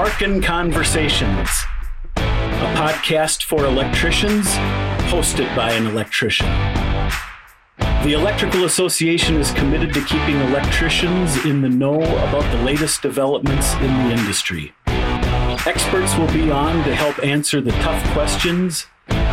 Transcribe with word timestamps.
Sparkin 0.00 0.40
Conversations, 0.40 1.50
a 2.16 2.72
podcast 2.74 3.42
for 3.42 3.66
electricians, 3.66 4.46
hosted 5.12 5.54
by 5.54 5.72
an 5.72 5.86
electrician. 5.86 6.46
The 8.02 8.14
Electrical 8.14 8.64
Association 8.64 9.36
is 9.36 9.50
committed 9.50 9.92
to 9.92 10.02
keeping 10.06 10.36
electricians 10.36 11.44
in 11.44 11.60
the 11.60 11.68
know 11.68 12.00
about 12.00 12.50
the 12.50 12.62
latest 12.62 13.02
developments 13.02 13.74
in 13.74 13.88
the 13.88 14.14
industry. 14.14 14.72
Experts 14.86 16.16
will 16.16 16.32
be 16.32 16.50
on 16.50 16.82
to 16.84 16.94
help 16.94 17.22
answer 17.22 17.60
the 17.60 17.72
tough 17.72 18.02
questions, 18.14 18.86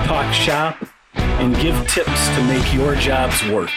talk 0.04 0.34
shop, 0.34 0.86
and 1.14 1.56
give 1.62 1.76
tips 1.88 2.28
to 2.36 2.44
make 2.44 2.74
your 2.74 2.94
jobs 2.96 3.42
work. 3.48 3.72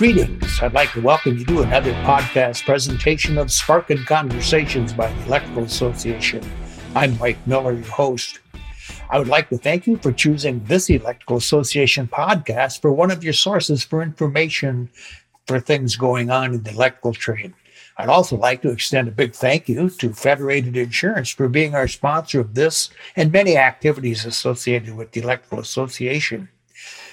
Greetings. 0.00 0.62
I'd 0.62 0.72
like 0.72 0.92
to 0.92 1.02
welcome 1.02 1.36
you 1.36 1.44
to 1.44 1.60
another 1.60 1.92
podcast 2.04 2.64
presentation 2.64 3.36
of 3.36 3.52
Sparkin 3.52 4.02
Conversations 4.06 4.94
by 4.94 5.12
the 5.12 5.26
Electrical 5.26 5.64
Association. 5.64 6.42
I'm 6.94 7.18
Mike 7.18 7.46
Miller, 7.46 7.74
your 7.74 7.84
host. 7.84 8.38
I 9.10 9.18
would 9.18 9.28
like 9.28 9.50
to 9.50 9.58
thank 9.58 9.86
you 9.86 9.98
for 9.98 10.10
choosing 10.10 10.64
this 10.64 10.88
Electrical 10.88 11.36
Association 11.36 12.08
podcast 12.08 12.80
for 12.80 12.90
one 12.90 13.10
of 13.10 13.22
your 13.22 13.34
sources 13.34 13.84
for 13.84 14.00
information 14.00 14.88
for 15.46 15.60
things 15.60 15.96
going 15.96 16.30
on 16.30 16.54
in 16.54 16.62
the 16.62 16.70
electrical 16.70 17.12
trade. 17.12 17.52
I'd 17.98 18.08
also 18.08 18.38
like 18.38 18.62
to 18.62 18.70
extend 18.70 19.06
a 19.06 19.12
big 19.12 19.34
thank 19.34 19.68
you 19.68 19.90
to 19.90 20.14
Federated 20.14 20.78
Insurance 20.78 21.28
for 21.28 21.46
being 21.46 21.74
our 21.74 21.88
sponsor 21.88 22.40
of 22.40 22.54
this 22.54 22.88
and 23.16 23.30
many 23.30 23.58
activities 23.58 24.24
associated 24.24 24.96
with 24.96 25.12
the 25.12 25.20
Electrical 25.20 25.60
Association. 25.60 26.48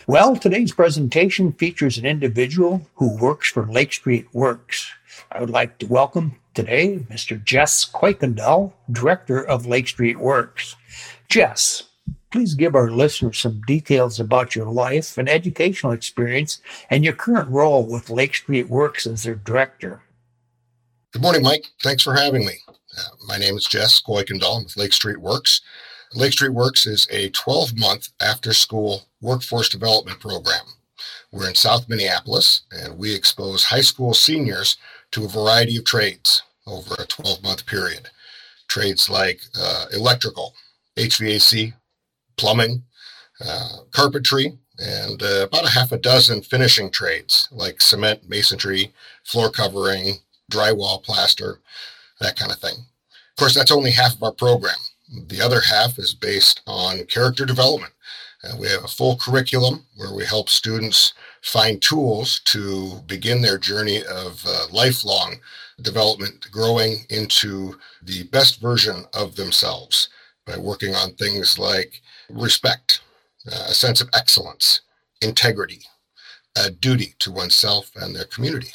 Well, 0.10 0.38
today's 0.38 0.72
presentation 0.72 1.52
features 1.52 1.98
an 1.98 2.06
individual 2.06 2.88
who 2.96 3.18
works 3.18 3.50
for 3.50 3.68
Lake 3.68 3.92
Street 3.92 4.26
Works. 4.32 4.90
I 5.30 5.42
would 5.42 5.50
like 5.50 5.80
to 5.80 5.86
welcome 5.86 6.38
today 6.54 7.00
Mr. 7.12 7.44
Jess 7.44 7.84
Coykendall, 7.84 8.72
Director 8.90 9.46
of 9.46 9.66
Lake 9.66 9.90
Street 9.90 10.18
Works. 10.18 10.78
Jess, 11.28 11.90
please 12.32 12.54
give 12.54 12.74
our 12.74 12.90
listeners 12.90 13.38
some 13.38 13.62
details 13.68 14.18
about 14.18 14.56
your 14.56 14.68
life 14.68 15.18
and 15.18 15.28
educational 15.28 15.92
experience 15.92 16.62
and 16.90 17.04
your 17.04 17.12
current 17.12 17.50
role 17.50 17.86
with 17.86 18.10
Lake 18.10 18.36
Street 18.36 18.70
Works 18.70 19.06
as 19.06 19.24
their 19.24 19.36
director. 19.36 20.04
Good 21.12 21.22
morning, 21.22 21.42
Mike. 21.42 21.66
Thanks 21.84 22.04
for 22.04 22.14
having 22.14 22.46
me. 22.46 22.54
Uh, 22.70 23.10
my 23.28 23.38
name 23.38 23.58
is 23.58 23.66
Jess 23.66 24.02
Coykendall 24.02 24.64
with 24.64 24.78
Lake 24.78 24.94
Street 24.94 25.20
Works. 25.20 25.60
Lake 26.14 26.34
Street 26.34 26.54
Works 26.54 26.86
is 26.86 27.08
a 27.12 27.30
12 27.30 27.78
month 27.78 28.10
after 28.22 28.54
school 28.54 29.04
workforce 29.22 29.70
development 29.70 30.20
program. 30.20 30.66
We're 31.32 31.50
in 31.50 31.56
South 31.56 31.90
Minneapolis 31.90 32.62
and 32.72 32.98
we 32.98 33.14
expose 33.14 33.66
high 33.66 33.82
school 33.82 34.14
seniors 34.14 34.78
to 35.12 35.26
a 35.26 35.30
variety 35.30 35.78
of 35.78 35.86
trades 35.86 36.44
over 36.66 36.96
a 36.96 37.06
12 37.06 37.44
month 37.44 37.66
period. 37.66 38.10
Trades 38.68 39.10
like 39.10 39.42
uh, 39.60 39.86
electrical, 39.94 40.54
HVAC, 40.98 41.74
plumbing, 42.38 42.84
uh, 43.46 43.78
carpentry, 43.92 44.58
and 44.80 45.22
uh, 45.24 45.44
about 45.44 45.66
a 45.66 45.72
half 45.72 45.92
a 45.92 45.98
dozen 45.98 46.42
finishing 46.42 46.90
trades 46.90 47.50
like 47.52 47.82
cement, 47.82 48.30
masonry, 48.30 48.94
floor 49.24 49.50
covering, 49.50 50.16
drywall, 50.52 51.04
plaster, 51.04 51.60
that 52.20 52.38
kind 52.38 52.52
of 52.52 52.60
thing. 52.60 52.76
Of 52.76 53.36
course, 53.38 53.56
that's 53.56 53.72
only 53.72 53.92
half 53.92 54.16
of 54.16 54.24
our 54.24 54.32
program. 54.32 54.78
The 55.10 55.42
other 55.42 55.62
half 55.62 55.98
is 55.98 56.14
based 56.14 56.62
on 56.68 57.06
character 57.06 57.46
development. 57.46 57.94
Uh, 58.44 58.56
we 58.60 58.68
have 58.68 58.84
a 58.84 58.90
full 58.90 59.18
curriculum 59.18 59.86
where 59.96 60.14
we 60.14 60.26
help 60.26 60.50
students 60.50 61.14
find 61.42 61.82
tools 61.82 62.42
to 62.46 63.02
begin 63.08 63.42
their 63.42 63.58
journey 63.58 64.04
of 64.06 64.44
uh, 64.48 64.68
lifelong 64.72 65.38
development, 65.82 66.48
growing 66.52 67.06
into 67.10 67.78
the 68.02 68.24
best 68.24 68.60
version 68.60 69.06
of 69.14 69.36
themselves 69.36 70.10
by 70.46 70.58
working 70.58 70.94
on 70.96 71.14
things 71.14 71.58
like 71.58 72.02
respect, 72.30 73.02
uh, 73.52 73.66
a 73.68 73.74
sense 73.74 74.02
of 74.02 74.10
excellence, 74.14 74.82
integrity, 75.22 75.82
a 76.56 76.70
duty 76.70 77.16
to 77.20 77.32
oneself 77.32 77.92
and 77.96 78.16
their 78.16 78.26
community. 78.26 78.72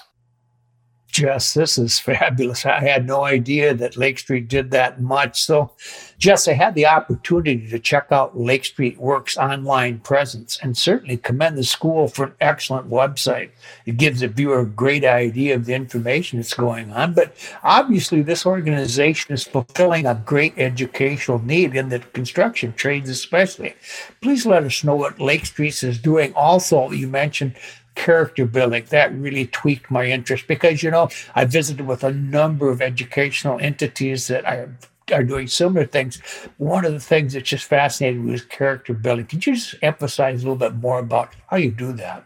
Jess, 1.13 1.53
this 1.53 1.77
is 1.77 1.99
fabulous. 1.99 2.65
I 2.65 2.81
had 2.81 3.07
no 3.07 3.25
idea 3.25 3.75
that 3.75 3.99
Lake 3.99 4.19
Street 4.19 4.49
did 4.49 4.71
that 4.71 5.03
much. 5.03 5.43
So, 5.43 5.73
Jess, 6.17 6.49
I 6.49 6.55
had 6.55 6.75
the 6.75 6.87
opportunity 6.87 7.69
to 7.69 7.79
check 7.79 8.07
out 8.11 8.39
Lake 8.39 8.65
Street 8.65 8.97
Works 8.97 9.37
online 9.37 9.99
presence 9.99 10.59
and 10.63 10.77
certainly 10.77 11.19
commend 11.19 11.59
the 11.59 11.65
school 11.65 12.09
for 12.09 12.25
an 12.25 12.33
excellent 12.41 12.89
website. 12.89 13.51
It 13.85 13.99
gives 13.99 14.21
the 14.21 14.29
viewer 14.29 14.61
a 14.61 14.67
great 14.67 15.05
idea 15.05 15.55
of 15.55 15.67
the 15.67 15.75
information 15.75 16.39
that's 16.39 16.55
going 16.55 16.91
on. 16.93 17.13
But 17.13 17.37
obviously, 17.63 18.23
this 18.23 18.47
organization 18.47 19.35
is 19.35 19.45
fulfilling 19.45 20.07
a 20.07 20.23
great 20.25 20.55
educational 20.57 21.41
need 21.41 21.77
in 21.77 21.91
the 21.91 21.99
construction 21.99 22.73
trades, 22.73 23.11
especially. 23.11 23.75
Please 24.23 24.47
let 24.47 24.65
us 24.65 24.83
know 24.83 24.97
what 24.97 25.21
Lake 25.21 25.45
Street 25.45 25.83
is 25.83 25.99
doing. 25.99 26.33
Also, 26.35 26.91
you 26.91 27.07
mentioned 27.07 27.55
character 27.95 28.47
building 28.47 28.85
that 28.91 29.15
really 29.15 29.47
tweaked 29.47 29.91
my 29.91 30.07
interest 30.07 30.47
because 30.49 30.83
you 30.83 30.91
know 30.91 31.09
i 31.35 31.45
visited 31.45 31.87
with 31.87 32.03
a 32.03 32.13
number 32.13 32.71
of 32.71 32.81
educational 32.81 33.59
entities 33.61 34.29
that 34.29 34.45
are 34.47 34.75
are 35.11 35.25
doing 35.25 35.47
similar 35.47 35.87
things. 35.87 36.21
One 36.59 36.85
of 36.85 36.93
the 36.93 37.01
things 37.01 37.33
that 37.33 37.45
just 37.45 37.65
fascinated 37.65 38.21
me 38.21 38.33
was 38.33 38.45
character 38.45 38.95
building. 38.95 39.27
Could 39.27 39.45
you 39.47 39.55
just 39.55 39.75
emphasize 39.83 40.43
a 40.43 40.47
little 40.47 40.57
bit 40.57 40.75
more 40.77 40.99
about 40.99 41.35
how 41.49 41.57
you 41.57 41.71
do 41.71 41.93
that? 41.95 42.25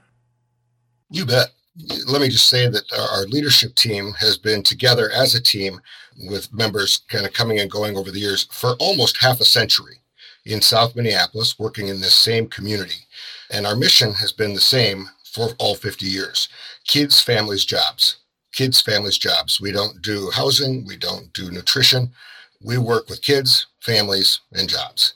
You 1.11 1.25
bet. 1.25 1.49
Let 2.07 2.23
me 2.23 2.29
just 2.29 2.49
say 2.49 2.69
that 2.69 2.85
our 3.13 3.27
leadership 3.27 3.75
team 3.75 4.13
has 4.19 4.39
been 4.39 4.63
together 4.63 5.11
as 5.11 5.35
a 5.35 5.43
team 5.43 5.81
with 6.29 6.53
members 6.53 7.03
kind 7.09 7.27
of 7.27 7.35
coming 7.35 7.61
and 7.61 7.71
going 7.71 7.97
over 7.99 8.11
the 8.11 8.19
years 8.19 8.49
for 8.51 8.77
almost 8.79 9.19
half 9.19 9.41
a 9.41 9.45
century 9.45 10.01
in 10.47 10.63
south 10.63 10.97
minneapolis 10.97 11.59
working 11.59 11.89
in 11.89 12.01
this 12.01 12.15
same 12.15 12.47
community. 12.47 13.07
And 13.51 13.67
our 13.67 13.77
mission 13.77 14.15
has 14.15 14.33
been 14.33 14.55
the 14.55 14.61
same 14.61 15.09
for 15.37 15.51
all 15.59 15.75
50 15.75 16.07
years. 16.07 16.49
Kids, 16.87 17.21
families, 17.21 17.67
jobs. 17.67 18.17
Kids, 18.53 18.81
families, 18.81 19.19
jobs. 19.19 19.61
We 19.61 19.71
don't 19.71 20.01
do 20.01 20.31
housing. 20.31 20.87
We 20.87 20.97
don't 20.97 21.31
do 21.35 21.51
nutrition. 21.51 22.11
We 22.65 22.79
work 22.79 23.11
with 23.11 23.21
kids, 23.21 23.67
families, 23.81 24.41
and 24.53 24.67
jobs. 24.67 25.13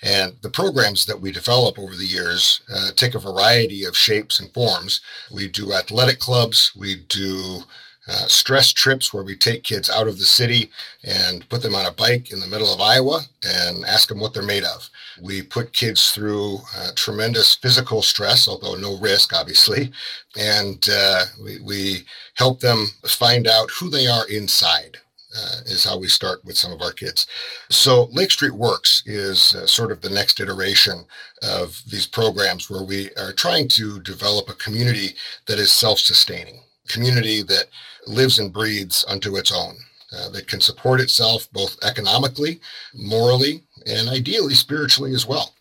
And 0.00 0.36
the 0.42 0.50
programs 0.50 1.06
that 1.06 1.20
we 1.20 1.32
develop 1.32 1.76
over 1.76 1.96
the 1.96 2.06
years 2.06 2.60
uh, 2.72 2.90
take 2.94 3.16
a 3.16 3.18
variety 3.18 3.84
of 3.84 3.96
shapes 3.96 4.38
and 4.38 4.52
forms. 4.54 5.00
We 5.32 5.48
do 5.48 5.72
athletic 5.72 6.20
clubs. 6.20 6.70
We 6.76 6.96
do 7.08 7.62
uh, 8.06 8.26
stress 8.28 8.72
trips 8.72 9.12
where 9.12 9.24
we 9.24 9.34
take 9.34 9.64
kids 9.64 9.90
out 9.90 10.06
of 10.06 10.18
the 10.18 10.24
city 10.24 10.70
and 11.02 11.48
put 11.48 11.62
them 11.62 11.74
on 11.74 11.86
a 11.86 11.90
bike 11.90 12.30
in 12.30 12.38
the 12.38 12.46
middle 12.46 12.72
of 12.72 12.80
Iowa 12.80 13.22
and 13.42 13.84
ask 13.86 14.08
them 14.08 14.20
what 14.20 14.34
they're 14.34 14.42
made 14.42 14.64
of. 14.64 14.88
We 15.20 15.42
put 15.42 15.72
kids 15.72 16.10
through 16.10 16.58
uh, 16.76 16.90
tremendous 16.94 17.54
physical 17.54 18.02
stress, 18.02 18.48
although 18.48 18.74
no 18.74 18.98
risk, 18.98 19.32
obviously, 19.32 19.92
and 20.36 20.86
uh, 20.90 21.24
we, 21.42 21.60
we 21.60 22.04
help 22.34 22.60
them 22.60 22.86
find 23.06 23.46
out 23.46 23.70
who 23.70 23.90
they 23.90 24.06
are 24.06 24.28
inside. 24.28 24.98
Uh, 25.36 25.56
is 25.66 25.82
how 25.82 25.98
we 25.98 26.06
start 26.06 26.44
with 26.44 26.56
some 26.56 26.70
of 26.70 26.80
our 26.80 26.92
kids. 26.92 27.26
So 27.68 28.04
Lake 28.12 28.30
Street 28.30 28.54
Works 28.54 29.02
is 29.04 29.52
uh, 29.56 29.66
sort 29.66 29.90
of 29.90 30.00
the 30.00 30.08
next 30.08 30.38
iteration 30.38 31.04
of 31.42 31.82
these 31.90 32.06
programs 32.06 32.70
where 32.70 32.84
we 32.84 33.10
are 33.16 33.32
trying 33.32 33.66
to 33.70 33.98
develop 34.02 34.48
a 34.48 34.54
community 34.54 35.16
that 35.46 35.58
is 35.58 35.72
self-sustaining, 35.72 36.60
community 36.86 37.42
that 37.42 37.64
lives 38.06 38.38
and 38.38 38.52
breathes 38.52 39.04
unto 39.08 39.34
its 39.36 39.50
own, 39.50 39.74
uh, 40.16 40.28
that 40.30 40.46
can 40.46 40.60
support 40.60 41.00
itself 41.00 41.48
both 41.52 41.76
economically, 41.82 42.60
morally, 42.94 43.62
and 43.86 44.08
ideally 44.08 44.54
spiritually 44.54 45.12
as 45.12 45.26
well. 45.26 45.54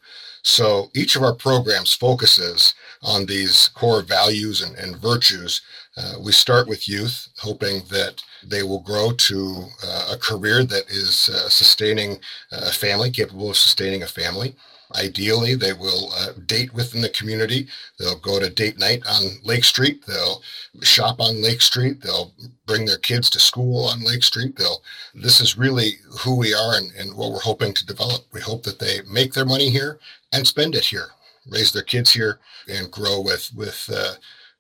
So 0.44 0.92
each 0.94 1.16
of 1.16 1.24
our 1.24 1.34
programs 1.34 1.94
focuses 1.94 2.74
on 3.02 3.26
these 3.26 3.70
core 3.70 4.02
values 4.02 4.62
and, 4.62 4.76
and 4.76 4.98
virtues. 4.98 5.62
Uh, 5.96 6.16
we 6.24 6.32
start 6.32 6.68
with 6.68 6.90
youth, 6.90 7.30
hoping 7.38 7.84
that 7.90 8.24
they 8.44 8.64
will 8.64 8.80
grow 8.80 9.12
to 9.12 9.66
uh, 9.86 10.14
a 10.14 10.18
career 10.18 10.64
that 10.64 10.90
is 10.90 11.30
uh, 11.30 11.48
sustaining 11.50 12.20
a 12.52 12.72
family, 12.72 13.12
capable 13.12 13.50
of 13.50 13.58
sustaining 13.58 14.02
a 14.04 14.08
family. 14.08 14.56
Ideally, 14.96 15.56
they 15.56 15.74
will 15.74 16.12
uh, 16.14 16.34
date 16.46 16.74
within 16.74 17.02
the 17.02 17.10
community. 17.10 17.68
They'll 17.98 18.20
go 18.20 18.40
to 18.40 18.50
date 18.50 18.78
night 18.78 19.02
on 19.08 19.40
Lake 19.44 19.64
Street. 19.64 20.06
They'll 20.06 20.42
shop 20.82 21.20
on 21.20 21.42
Lake 21.42 21.62
Street. 21.62 22.02
They'll 22.02 22.32
bring 22.68 22.86
their 22.86 22.98
kids 22.98 23.30
to 23.32 23.40
school 23.40 23.86
on 23.88 24.04
Lake 24.04 24.24
Street. 24.24 24.56
They'll. 24.56 24.84
This 25.16 25.42
is 25.42 25.58
really 25.58 25.98
who 26.20 26.38
we 26.38 26.54
are 26.54 26.76
and, 26.76 26.92
and 26.96 27.16
what 27.16 27.32
we're 27.32 27.40
hoping 27.40 27.74
to 27.74 27.86
develop. 27.86 28.22
We 28.32 28.42
hope 28.42 28.64
that 28.64 28.80
they 28.80 29.00
make 29.10 29.34
their 29.34 29.46
money 29.46 29.70
here 29.70 30.00
and 30.32 30.46
spend 30.46 30.76
it 30.76 30.86
here, 30.86 31.08
raise 31.48 31.72
their 31.72 31.84
kids 31.84 32.12
here, 32.12 32.40
and 32.68 32.92
grow 32.92 33.20
with 33.20 33.52
with 33.56 33.90
uh, 33.92 34.14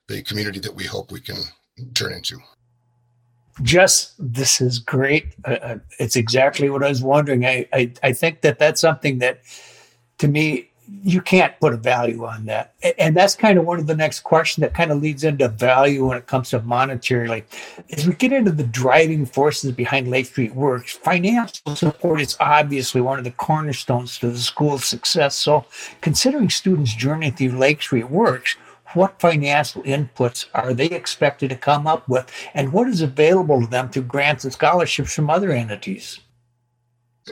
the 0.07 0.21
community 0.23 0.59
that 0.59 0.75
we 0.75 0.85
hope 0.85 1.11
we 1.11 1.19
can 1.19 1.37
turn 1.93 2.13
into 2.13 2.39
just 3.61 4.13
this 4.17 4.59
is 4.61 4.79
great. 4.79 5.35
Uh, 5.45 5.51
uh, 5.61 5.77
it's 5.99 6.15
exactly 6.15 6.69
what 6.69 6.83
I 6.83 6.89
was 6.89 7.03
wondering. 7.03 7.45
I, 7.45 7.67
I, 7.71 7.91
I 8.01 8.13
think 8.13 8.41
that 8.41 8.57
that's 8.57 8.81
something 8.81 9.19
that 9.19 9.41
to 10.17 10.27
me 10.27 10.69
you 11.01 11.21
can't 11.21 11.57
put 11.59 11.73
a 11.73 11.77
value 11.77 12.25
on 12.25 12.45
that. 12.45 12.73
And 12.99 13.15
that's 13.15 13.35
kind 13.35 13.57
of 13.57 13.65
one 13.65 13.79
of 13.79 13.87
the 13.87 13.95
next 13.95 14.21
questions 14.21 14.61
that 14.61 14.73
kind 14.73 14.91
of 14.91 15.01
leads 15.01 15.23
into 15.23 15.47
value 15.47 16.05
when 16.05 16.17
it 16.17 16.27
comes 16.27 16.49
to 16.49 16.61
monetary. 16.61 17.27
Like 17.27 17.47
as 17.91 18.05
we 18.05 18.13
get 18.13 18.33
into 18.33 18.51
the 18.51 18.65
driving 18.65 19.25
forces 19.25 19.71
behind 19.71 20.09
Lake 20.09 20.25
Street 20.25 20.53
Works, 20.53 20.93
financial 20.93 21.75
support 21.75 22.21
is 22.21 22.35
obviously 22.39 23.01
one 23.01 23.17
of 23.17 23.23
the 23.23 23.31
cornerstones 23.31 24.19
to 24.19 24.29
the 24.29 24.37
school's 24.37 24.85
success. 24.85 25.35
So 25.35 25.65
considering 26.01 26.49
students' 26.49 26.93
journey 26.93 27.31
through 27.31 27.57
Lake 27.57 27.81
Street 27.81 28.09
Works, 28.09 28.57
what 28.95 29.19
financial 29.19 29.83
inputs 29.83 30.45
are 30.53 30.73
they 30.73 30.87
expected 30.87 31.49
to 31.49 31.55
come 31.55 31.87
up 31.87 32.07
with 32.07 32.29
and 32.53 32.71
what 32.71 32.87
is 32.87 33.01
available 33.01 33.61
to 33.61 33.67
them 33.67 33.89
through 33.89 34.03
grants 34.03 34.43
and 34.43 34.53
scholarships 34.53 35.13
from 35.13 35.29
other 35.29 35.51
entities? 35.51 36.19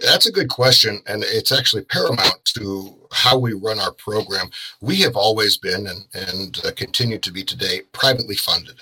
That's 0.02 0.26
a 0.26 0.32
good 0.32 0.50
question. 0.50 1.02
And 1.06 1.24
it's 1.26 1.52
actually 1.52 1.84
paramount 1.84 2.46
to 2.56 2.96
how 3.12 3.38
we 3.38 3.54
run 3.54 3.80
our 3.80 3.92
program. 3.92 4.50
We 4.80 4.98
have 5.02 5.16
always 5.16 5.58
been 5.58 5.88
and, 5.88 6.06
and 6.14 6.58
uh, 6.66 6.72
continue 6.76 7.20
to 7.20 7.32
be 7.32 7.44
today 7.44 7.82
privately 7.92 8.36
funded. 8.36 8.80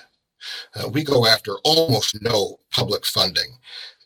Uh, 0.74 0.88
we 0.88 1.02
go 1.02 1.26
after 1.26 1.56
almost 1.64 2.22
no 2.22 2.60
public 2.70 3.04
funding 3.04 3.58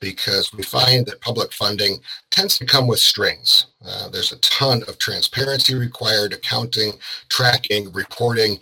because 0.05 0.53
we 0.53 0.62
find 0.62 1.06
that 1.06 1.21
public 1.21 1.53
funding 1.53 1.99
tends 2.31 2.59
to 2.59 2.67
come 2.67 2.87
with 2.87 3.01
strings. 3.01 3.67
Uh, 3.87 4.09
there's 4.11 4.33
a 4.33 4.39
ton 4.39 4.83
of 4.87 4.99
transparency 4.99 5.75
required, 5.75 6.33
accounting, 6.33 6.93
tracking, 7.29 7.91
reporting, 7.93 8.59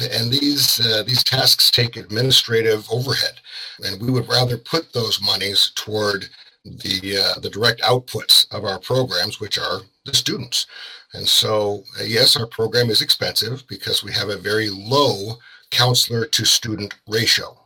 and 0.00 0.30
these 0.30 0.80
uh, 0.86 1.02
these 1.02 1.24
tasks 1.24 1.70
take 1.70 1.96
administrative 1.96 2.86
overhead. 2.90 3.40
And 3.84 4.00
we 4.00 4.10
would 4.10 4.28
rather 4.28 4.56
put 4.56 4.92
those 4.92 5.20
monies 5.20 5.72
toward 5.74 6.26
the 6.64 7.16
uh, 7.24 7.40
the 7.40 7.50
direct 7.50 7.80
outputs 7.82 8.46
of 8.52 8.64
our 8.64 8.78
programs, 8.78 9.40
which 9.40 9.58
are 9.58 9.80
the 10.04 10.14
students. 10.14 10.66
And 11.14 11.26
so, 11.28 11.84
uh, 12.00 12.04
yes, 12.04 12.36
our 12.36 12.46
program 12.46 12.88
is 12.90 13.02
expensive 13.02 13.64
because 13.68 14.02
we 14.04 14.12
have 14.12 14.30
a 14.30 14.36
very 14.36 14.70
low 14.70 15.38
counselor 15.70 16.24
to 16.26 16.44
student 16.44 16.94
ratio. 17.06 17.61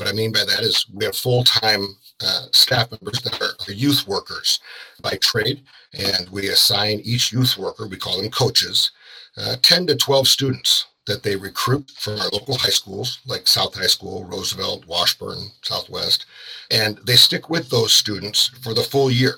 What 0.00 0.08
I 0.08 0.12
mean 0.12 0.32
by 0.32 0.46
that 0.46 0.60
is 0.60 0.86
we 0.94 1.04
have 1.04 1.14
full 1.14 1.44
time 1.44 1.86
uh, 2.22 2.46
staff 2.52 2.90
members 2.90 3.20
that 3.20 3.38
are, 3.38 3.52
are 3.68 3.72
youth 3.74 4.08
workers 4.08 4.58
by 5.02 5.18
trade, 5.20 5.62
and 5.92 6.26
we 6.30 6.48
assign 6.48 7.02
each 7.04 7.32
youth 7.32 7.58
worker, 7.58 7.86
we 7.86 7.98
call 7.98 8.16
them 8.16 8.30
coaches, 8.30 8.92
uh, 9.36 9.56
10 9.60 9.88
to 9.88 9.96
12 9.96 10.26
students 10.26 10.86
that 11.06 11.22
they 11.22 11.36
recruit 11.36 11.90
from 11.98 12.18
our 12.18 12.30
local 12.30 12.56
high 12.56 12.70
schools 12.70 13.20
like 13.26 13.46
South 13.46 13.74
High 13.74 13.88
School, 13.88 14.24
Roosevelt, 14.24 14.86
Washburn, 14.86 15.50
Southwest, 15.60 16.24
and 16.70 16.98
they 17.04 17.16
stick 17.16 17.50
with 17.50 17.68
those 17.68 17.92
students 17.92 18.46
for 18.62 18.72
the 18.72 18.82
full 18.82 19.10
year, 19.10 19.34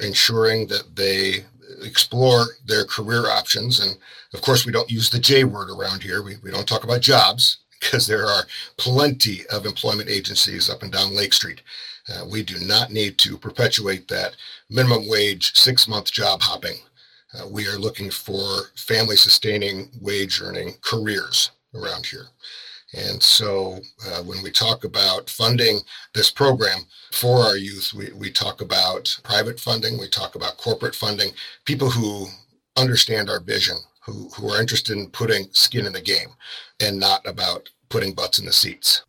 ensuring 0.00 0.66
that 0.66 0.94
they 0.94 1.46
explore 1.82 2.44
their 2.66 2.84
career 2.84 3.30
options. 3.30 3.80
And 3.80 3.96
of 4.34 4.42
course, 4.42 4.66
we 4.66 4.72
don't 4.72 4.90
use 4.90 5.08
the 5.08 5.18
J 5.18 5.44
word 5.44 5.70
around 5.70 6.02
here. 6.02 6.22
We, 6.22 6.36
we 6.42 6.50
don't 6.50 6.68
talk 6.68 6.84
about 6.84 7.00
jobs 7.00 7.60
because 7.80 8.06
there 8.06 8.26
are 8.26 8.44
plenty 8.76 9.46
of 9.52 9.66
employment 9.66 10.08
agencies 10.08 10.70
up 10.70 10.82
and 10.82 10.92
down 10.92 11.14
Lake 11.14 11.32
Street. 11.32 11.62
Uh, 12.08 12.24
we 12.30 12.42
do 12.42 12.58
not 12.64 12.92
need 12.92 13.18
to 13.18 13.36
perpetuate 13.36 14.06
that 14.08 14.36
minimum 14.70 15.08
wage 15.08 15.52
six 15.54 15.88
month 15.88 16.12
job 16.12 16.40
hopping 16.40 16.76
uh, 17.36 17.46
we 17.48 17.66
are 17.66 17.78
looking 17.78 18.10
for 18.10 18.70
family 18.76 19.16
sustaining 19.16 19.90
wage 20.00 20.40
earning 20.40 20.74
careers 20.82 21.50
around 21.74 22.06
here. 22.06 22.26
And 22.94 23.22
so 23.22 23.80
uh, 24.06 24.22
when 24.22 24.42
we 24.42 24.50
talk 24.50 24.84
about 24.84 25.28
funding 25.28 25.80
this 26.14 26.30
program 26.30 26.80
for 27.12 27.40
our 27.40 27.56
youth, 27.56 27.92
we, 27.92 28.12
we 28.12 28.30
talk 28.30 28.60
about 28.60 29.18
private 29.24 29.58
funding, 29.58 29.98
we 29.98 30.08
talk 30.08 30.34
about 30.34 30.56
corporate 30.56 30.94
funding, 30.94 31.32
people 31.64 31.90
who 31.90 32.28
understand 32.76 33.28
our 33.28 33.40
vision, 33.40 33.76
who, 34.06 34.28
who 34.30 34.48
are 34.48 34.60
interested 34.60 34.96
in 34.96 35.10
putting 35.10 35.48
skin 35.52 35.84
in 35.84 35.92
the 35.92 36.00
game 36.00 36.28
and 36.80 36.98
not 36.98 37.26
about 37.26 37.68
putting 37.88 38.14
butts 38.14 38.38
in 38.38 38.46
the 38.46 38.52
seats. 38.52 39.02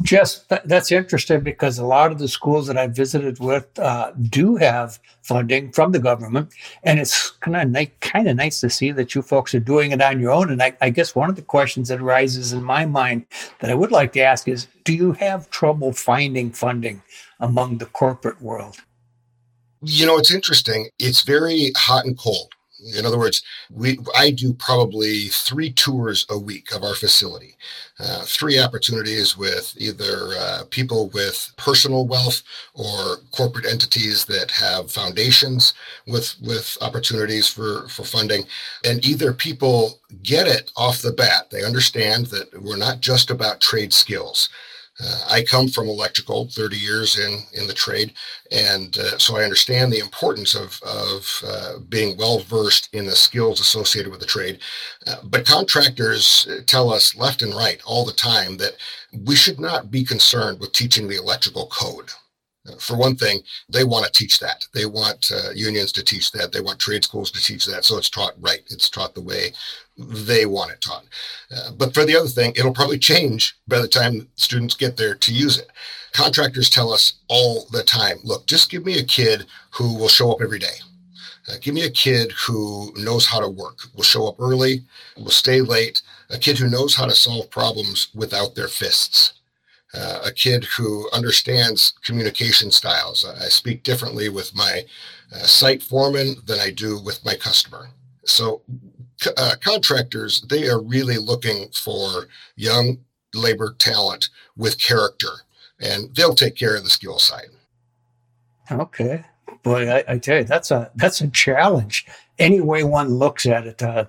Just 0.00 0.48
that's 0.64 0.90
interesting 0.90 1.40
because 1.40 1.78
a 1.78 1.84
lot 1.84 2.10
of 2.10 2.18
the 2.18 2.26
schools 2.26 2.66
that 2.66 2.78
I 2.78 2.86
visited 2.86 3.38
with 3.38 3.78
uh, 3.78 4.12
do 4.30 4.56
have 4.56 4.98
funding 5.20 5.70
from 5.70 5.92
the 5.92 5.98
government, 5.98 6.48
and 6.82 6.98
it's 6.98 7.30
kind 7.30 7.56
of 7.56 7.68
nice, 7.68 7.90
kind 8.00 8.26
of 8.26 8.36
nice 8.36 8.58
to 8.60 8.70
see 8.70 8.90
that 8.92 9.14
you 9.14 9.20
folks 9.20 9.54
are 9.54 9.60
doing 9.60 9.92
it 9.92 10.00
on 10.00 10.18
your 10.18 10.32
own. 10.32 10.50
And 10.50 10.62
I, 10.62 10.74
I 10.80 10.88
guess 10.88 11.14
one 11.14 11.28
of 11.28 11.36
the 11.36 11.42
questions 11.42 11.88
that 11.88 12.00
arises 12.00 12.54
in 12.54 12.64
my 12.64 12.86
mind 12.86 13.26
that 13.60 13.70
I 13.70 13.74
would 13.74 13.92
like 13.92 14.14
to 14.14 14.20
ask 14.20 14.48
is: 14.48 14.66
Do 14.84 14.94
you 14.94 15.12
have 15.12 15.50
trouble 15.50 15.92
finding 15.92 16.50
funding 16.50 17.02
among 17.38 17.76
the 17.76 17.86
corporate 17.86 18.40
world? 18.40 18.78
You 19.82 20.06
know, 20.06 20.16
it's 20.16 20.32
interesting. 20.32 20.88
It's 20.98 21.22
very 21.22 21.70
hot 21.76 22.06
and 22.06 22.18
cold. 22.18 22.50
In 22.96 23.06
other 23.06 23.18
words, 23.18 23.42
we 23.70 23.98
I 24.16 24.30
do 24.30 24.52
probably 24.52 25.28
three 25.28 25.72
tours 25.72 26.26
a 26.28 26.38
week 26.38 26.74
of 26.74 26.82
our 26.82 26.94
facility, 26.94 27.56
uh, 27.98 28.22
three 28.22 28.58
opportunities 28.58 29.36
with 29.36 29.74
either 29.78 30.30
uh, 30.38 30.62
people 30.70 31.08
with 31.10 31.52
personal 31.56 32.06
wealth 32.06 32.42
or 32.74 33.18
corporate 33.30 33.66
entities 33.66 34.24
that 34.26 34.50
have 34.50 34.90
foundations 34.90 35.74
with 36.06 36.36
with 36.42 36.76
opportunities 36.80 37.48
for 37.48 37.88
for 37.88 38.04
funding, 38.04 38.44
and 38.84 39.04
either 39.04 39.32
people 39.32 40.00
get 40.22 40.46
it 40.46 40.70
off 40.76 41.02
the 41.02 41.12
bat, 41.12 41.50
they 41.50 41.64
understand 41.64 42.26
that 42.26 42.62
we're 42.62 42.76
not 42.76 43.00
just 43.00 43.30
about 43.30 43.60
trade 43.60 43.92
skills. 43.92 44.48
Uh, 45.04 45.24
I 45.28 45.42
come 45.42 45.68
from 45.68 45.88
electrical, 45.88 46.48
30 46.48 46.76
years 46.76 47.18
in 47.18 47.42
in 47.52 47.66
the 47.66 47.72
trade, 47.72 48.12
and 48.50 48.96
uh, 48.98 49.18
so 49.18 49.36
I 49.36 49.44
understand 49.44 49.92
the 49.92 49.98
importance 49.98 50.54
of 50.54 50.80
of 50.82 51.42
uh, 51.46 51.78
being 51.88 52.16
well 52.16 52.40
versed 52.40 52.88
in 52.92 53.06
the 53.06 53.16
skills 53.16 53.60
associated 53.60 54.10
with 54.10 54.20
the 54.20 54.26
trade. 54.26 54.58
Uh, 55.06 55.16
but 55.24 55.46
contractors 55.46 56.46
tell 56.66 56.92
us 56.92 57.16
left 57.16 57.42
and 57.42 57.54
right 57.54 57.80
all 57.84 58.04
the 58.04 58.12
time 58.12 58.56
that 58.58 58.76
we 59.24 59.34
should 59.34 59.60
not 59.60 59.90
be 59.90 60.04
concerned 60.04 60.60
with 60.60 60.72
teaching 60.72 61.08
the 61.08 61.16
electrical 61.16 61.66
code 61.66 62.10
for 62.78 62.96
one 62.96 63.16
thing, 63.16 63.42
they 63.68 63.82
want 63.84 64.06
to 64.06 64.12
teach 64.12 64.38
that. 64.38 64.66
They 64.72 64.86
want 64.86 65.30
uh, 65.32 65.50
unions 65.50 65.90
to 65.92 66.04
teach 66.04 66.30
that. 66.32 66.52
They 66.52 66.60
want 66.60 66.78
trade 66.78 67.02
schools 67.02 67.30
to 67.32 67.42
teach 67.42 67.66
that. 67.66 67.84
So 67.84 67.98
it's 67.98 68.10
taught 68.10 68.34
right. 68.40 68.62
It's 68.70 68.88
taught 68.88 69.14
the 69.14 69.20
way 69.20 69.52
they 69.98 70.46
want 70.46 70.70
it 70.70 70.80
taught. 70.80 71.04
Uh, 71.54 71.72
but 71.72 71.92
for 71.92 72.04
the 72.04 72.16
other 72.16 72.28
thing, 72.28 72.52
it'll 72.56 72.72
probably 72.72 72.98
change 72.98 73.56
by 73.66 73.80
the 73.80 73.88
time 73.88 74.28
students 74.36 74.76
get 74.76 74.96
there 74.96 75.14
to 75.14 75.34
use 75.34 75.58
it. 75.58 75.68
Contractors 76.12 76.70
tell 76.70 76.92
us 76.92 77.14
all 77.28 77.66
the 77.72 77.82
time 77.82 78.18
look, 78.22 78.46
just 78.46 78.70
give 78.70 78.84
me 78.84 78.98
a 78.98 79.04
kid 79.04 79.46
who 79.70 79.94
will 79.98 80.08
show 80.08 80.30
up 80.30 80.40
every 80.40 80.58
day. 80.58 80.76
Uh, 81.48 81.54
give 81.60 81.74
me 81.74 81.84
a 81.84 81.90
kid 81.90 82.30
who 82.46 82.92
knows 82.96 83.26
how 83.26 83.40
to 83.40 83.48
work, 83.48 83.80
will 83.96 84.04
show 84.04 84.28
up 84.28 84.36
early, 84.38 84.84
will 85.16 85.30
stay 85.30 85.60
late, 85.60 86.00
a 86.30 86.38
kid 86.38 86.56
who 86.56 86.70
knows 86.70 86.94
how 86.94 87.06
to 87.06 87.14
solve 87.14 87.50
problems 87.50 88.06
without 88.14 88.54
their 88.54 88.68
fists 88.68 89.32
uh, 89.94 90.20
a 90.24 90.32
kid 90.32 90.64
who 90.64 91.08
understands 91.12 91.94
communication 92.02 92.70
styles. 92.70 93.24
I 93.24 93.48
speak 93.48 93.82
differently 93.82 94.28
with 94.28 94.54
my 94.54 94.84
uh, 95.34 95.38
site 95.38 95.82
foreman 95.82 96.36
than 96.44 96.58
I 96.58 96.70
do 96.70 96.98
with 96.98 97.24
my 97.24 97.34
customer. 97.34 97.88
So, 98.24 98.62
uh, 99.36 99.56
contractors, 99.62 100.40
they 100.42 100.68
are 100.68 100.80
really 100.80 101.18
looking 101.18 101.68
for 101.72 102.28
young 102.56 102.98
labor 103.34 103.74
talent 103.78 104.30
with 104.56 104.78
character, 104.78 105.30
and 105.80 106.14
they'll 106.14 106.34
take 106.34 106.56
care 106.56 106.76
of 106.76 106.84
the 106.84 106.90
skill 106.90 107.18
side. 107.18 107.48
Okay. 108.70 109.24
Boy, 109.62 109.90
I, 109.90 110.04
I 110.08 110.18
tell 110.18 110.38
you, 110.38 110.44
that's 110.44 110.70
a 110.70 110.90
that's 110.96 111.20
a 111.20 111.28
challenge. 111.28 112.06
Any 112.38 112.60
way 112.60 112.82
one 112.82 113.14
looks 113.14 113.46
at 113.46 113.66
it, 113.66 113.82
uh, 113.82 114.06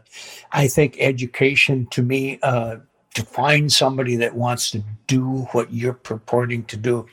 I 0.51 0.67
think 0.67 0.97
education 0.99 1.87
to 1.91 2.01
me 2.01 2.39
uh, 2.41 2.77
to 3.13 3.23
find 3.23 3.71
somebody 3.71 4.15
that 4.17 4.35
wants 4.35 4.71
to 4.71 4.83
do 5.07 5.47
what 5.51 5.71
you're 5.71 5.93
purporting 5.93 6.63
to 6.65 6.77
do. 6.77 7.07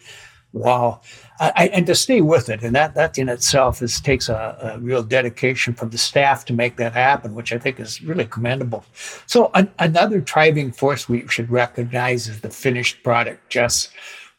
Wow. 0.52 1.00
I, 1.38 1.70
and 1.72 1.86
to 1.86 1.94
stay 1.94 2.20
with 2.20 2.48
it. 2.48 2.62
And 2.62 2.74
that, 2.74 2.94
that 2.94 3.16
in 3.18 3.28
itself 3.28 3.82
is 3.82 4.00
takes 4.00 4.28
a, 4.28 4.74
a, 4.74 4.78
real 4.80 5.02
dedication 5.02 5.74
from 5.74 5.90
the 5.90 5.98
staff 5.98 6.44
to 6.46 6.52
make 6.52 6.76
that 6.76 6.92
happen, 6.92 7.34
which 7.34 7.52
I 7.52 7.58
think 7.58 7.78
is 7.78 8.02
really 8.02 8.26
commendable. 8.26 8.84
So 9.26 9.50
an, 9.54 9.70
another 9.78 10.20
driving 10.20 10.72
force 10.72 11.08
we 11.08 11.26
should 11.28 11.50
recognize 11.50 12.28
is 12.28 12.40
the 12.40 12.50
finished 12.50 13.02
product. 13.04 13.48
Jess, 13.48 13.90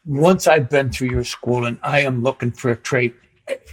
once 0.04 0.46
I've 0.46 0.68
been 0.68 0.90
through 0.90 1.10
your 1.10 1.24
school 1.24 1.64
and 1.64 1.78
I 1.82 2.00
am 2.00 2.22
looking 2.22 2.52
for 2.52 2.70
a 2.70 2.76
trade, 2.76 3.14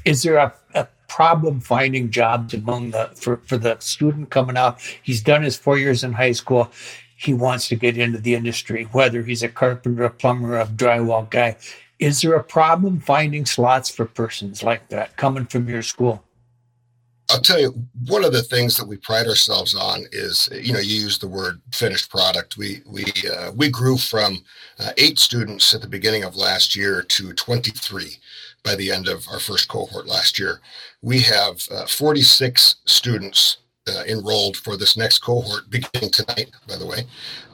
is 0.05 0.23
there 0.23 0.37
a, 0.37 0.53
a 0.73 0.87
problem 1.07 1.59
finding 1.59 2.09
jobs 2.09 2.53
among 2.53 2.91
the 2.91 3.11
for, 3.15 3.37
for 3.45 3.57
the 3.57 3.77
student 3.79 4.29
coming 4.29 4.57
out? 4.57 4.79
He's 5.03 5.21
done 5.21 5.43
his 5.43 5.57
four 5.57 5.77
years 5.77 6.03
in 6.03 6.13
high 6.13 6.31
school 6.31 6.71
he 7.19 7.33
wants 7.33 7.67
to 7.67 7.75
get 7.75 7.97
into 7.97 8.17
the 8.17 8.33
industry, 8.33 8.85
whether 8.93 9.21
he's 9.21 9.43
a 9.43 9.49
carpenter, 9.49 10.05
a 10.05 10.09
plumber, 10.09 10.57
a 10.57 10.65
drywall 10.65 11.29
guy. 11.29 11.57
Is 11.99 12.21
there 12.21 12.35
a 12.35 12.43
problem 12.43 13.01
finding 13.01 13.45
slots 13.45 13.89
for 13.89 14.05
persons 14.05 14.63
like 14.63 14.87
that 14.87 15.17
coming 15.17 15.45
from 15.45 15.67
your 15.67 15.81
school? 15.81 16.23
I'll 17.29 17.41
tell 17.41 17.59
you, 17.59 17.75
one 18.07 18.23
of 18.23 18.31
the 18.31 18.41
things 18.41 18.77
that 18.77 18.87
we 18.87 18.95
pride 18.95 19.27
ourselves 19.27 19.75
on 19.75 20.05
is, 20.13 20.47
you 20.53 20.71
know, 20.71 20.79
you 20.79 21.01
use 21.01 21.19
the 21.19 21.27
word 21.27 21.61
finished 21.73 22.09
product. 22.09 22.55
We 22.55 22.81
we 22.87 23.03
uh, 23.29 23.51
we 23.51 23.69
grew 23.69 23.97
from 23.97 24.43
uh, 24.79 24.91
eight 24.97 25.19
students 25.19 25.73
at 25.73 25.81
the 25.81 25.87
beginning 25.87 26.23
of 26.23 26.37
last 26.37 26.73
year 26.73 27.03
to 27.03 27.33
23 27.33 28.15
by 28.63 28.75
the 28.75 28.91
end 28.91 29.09
of 29.09 29.27
our 29.29 29.39
first 29.39 29.67
cohort 29.67 30.07
last 30.07 30.39
year. 30.39 30.61
We 31.01 31.19
have 31.19 31.67
uh, 31.69 31.85
46 31.85 32.77
students 32.85 33.57
uh, 33.89 34.03
enrolled 34.07 34.57
for 34.57 34.77
this 34.77 34.95
next 34.95 35.19
cohort 35.19 35.69
beginning 35.69 36.11
tonight, 36.11 36.51
by 36.67 36.77
the 36.77 36.85
way. 36.85 37.05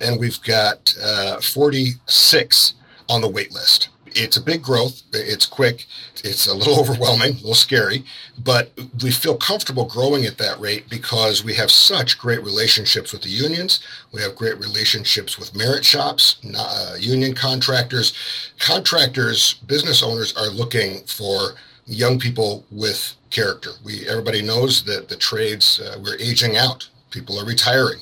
And 0.02 0.20
we've 0.20 0.42
got 0.44 0.94
uh, 1.02 1.40
46 1.40 2.74
on 3.10 3.22
the 3.22 3.30
wait 3.30 3.54
list 3.54 3.90
it's 4.16 4.38
a 4.38 4.42
big 4.42 4.64
growth. 4.64 5.04
It's 5.14 5.46
quick. 5.46 5.86
It's 6.24 6.48
a 6.48 6.54
little 6.54 6.80
overwhelming, 6.80 7.32
a 7.32 7.36
little 7.36 7.54
scary, 7.54 8.06
but 8.44 8.72
we 9.04 9.12
feel 9.12 9.38
comfortable 9.38 9.86
growing 9.86 10.26
at 10.26 10.38
that 10.38 10.60
rate 10.60 10.90
because 10.90 11.44
we 11.44 11.54
have 11.56 11.70
such 11.70 12.18
great 12.18 12.44
relationships 12.44 13.12
with 13.12 13.22
the 13.22 13.30
unions. 13.30 13.82
We 14.12 14.22
have 14.22 14.36
great 14.36 14.58
relationships 14.58 15.38
with 15.38 15.56
merit 15.56 15.86
shops, 15.86 16.38
uh, 16.58 16.96
union 17.00 17.34
contractors. 17.34 18.14
Contractors, 18.58 19.54
business 19.68 20.02
owners 20.02 20.36
are 20.36 20.50
looking 20.50 21.04
for 21.04 21.56
young 21.86 22.20
people 22.20 22.66
with 22.72 23.14
character. 23.30 23.72
We 23.84 24.08
everybody 24.08 24.42
knows 24.42 24.84
that 24.84 25.10
the 25.10 25.16
trades 25.16 25.80
uh, 25.80 26.00
we're 26.02 26.18
aging 26.18 26.58
out. 26.58 26.90
People 27.12 27.40
are 27.40 27.46
retiring. 27.46 28.00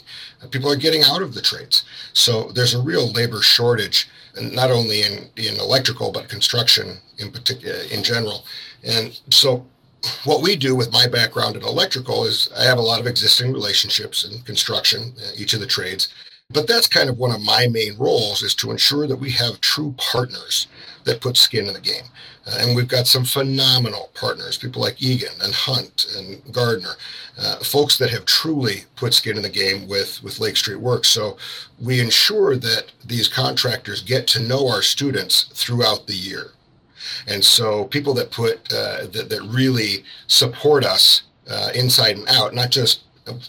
People 0.52 0.72
are 0.72 0.76
getting 0.76 1.04
out 1.04 1.22
of 1.22 1.34
the 1.34 1.42
trades. 1.42 1.86
So 2.14 2.52
there's 2.52 2.74
a 2.74 2.82
real 2.82 3.12
labor 3.12 3.42
shortage 3.42 4.10
not 4.42 4.72
only 4.72 5.04
in, 5.04 5.30
in 5.38 5.60
electrical, 5.60 6.12
but 6.12 6.28
construction 6.28 6.98
in 7.20 7.32
particular, 7.32 7.76
in 7.92 8.04
general. 8.04 8.46
And 8.84 9.20
so 9.30 9.66
what 10.26 10.42
we 10.42 10.56
do 10.56 10.76
with 10.76 10.92
my 10.92 11.08
background 11.08 11.56
in 11.56 11.64
electrical 11.64 12.26
is 12.26 12.50
I 12.58 12.64
have 12.64 12.78
a 12.78 12.82
lot 12.82 13.00
of 13.00 13.08
existing 13.08 13.54
relationships 13.54 14.26
in 14.26 14.42
construction, 14.42 15.14
uh, 15.20 15.32
each 15.38 15.54
of 15.54 15.60
the 15.60 15.68
trades. 15.68 16.10
But 16.54 16.68
that's 16.68 16.88
kind 16.88 17.10
of 17.10 17.18
one 17.18 17.32
of 17.32 17.42
my 17.42 17.68
main 17.68 17.98
roles 17.98 18.44
is 18.44 18.54
to 18.56 18.72
ensure 18.72 19.08
that 19.08 19.16
we 19.16 19.32
have 19.32 19.60
true 19.60 19.96
partners 19.98 20.68
that 21.04 21.22
put 21.22 21.36
skin 21.36 21.68
in 21.68 21.74
the 21.74 21.82
game. 21.82 22.06
Uh, 22.46 22.58
and 22.60 22.76
we've 22.76 22.88
got 22.88 23.08
some 23.08 23.24
phenomenal 23.24 24.10
partners, 24.14 24.58
people 24.58 24.82
like 24.82 25.02
Egan 25.02 25.34
and 25.42 25.54
Hunt 25.54 26.06
and 26.16 26.42
Gardner, 26.54 26.94
uh, 27.38 27.58
folks 27.58 27.98
that 27.98 28.10
have 28.10 28.26
truly 28.26 28.84
put 28.96 29.14
skin 29.14 29.38
in 29.38 29.44
the 29.44 29.50
game 29.50 29.88
with, 29.88 30.22
with 30.24 30.40
Lake 30.40 30.58
Street 30.58 30.80
Works. 30.80 31.10
So 31.10 31.38
we 31.82 32.00
ensure 32.00 32.56
that 32.58 32.92
these 33.06 33.28
contractors 33.28 34.04
get 34.04 34.28
to 34.28 34.42
know 34.42 34.68
our 34.68 34.82
students 34.82 35.44
throughout 35.54 36.08
the 36.08 36.16
year. 36.16 36.52
And 37.28 37.44
so 37.44 37.86
people 37.86 38.14
that 38.16 38.32
put, 38.32 38.72
uh, 38.72 39.08
that, 39.08 39.30
that 39.30 39.42
really 39.44 40.04
support 40.28 40.86
us 40.86 41.24
uh, 41.50 41.70
inside 41.74 42.18
and 42.18 42.28
out, 42.30 42.54
not 42.54 42.72
just 42.72 43.02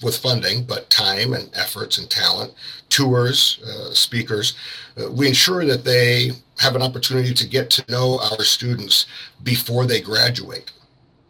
with 0.03 0.19
funding, 0.19 0.65
but 0.65 0.91
time 0.91 1.33
and 1.33 1.51
efforts 1.55 1.99
and 1.99 2.09
talent, 2.09 2.53
tours, 2.89 3.61
uh, 3.67 3.93
speakers. 3.93 4.55
Uh, 4.97 5.11
we 5.11 5.29
ensure 5.29 5.65
that 5.65 5.85
they 5.85 6.31
have 6.59 6.77
an 6.77 6.83
opportunity 6.83 7.35
to 7.35 7.49
get 7.49 7.71
to 7.71 7.91
know 7.91 8.21
our 8.21 8.45
students 8.45 9.07
before 9.43 9.87
they 9.87 10.01
graduate. 10.01 10.71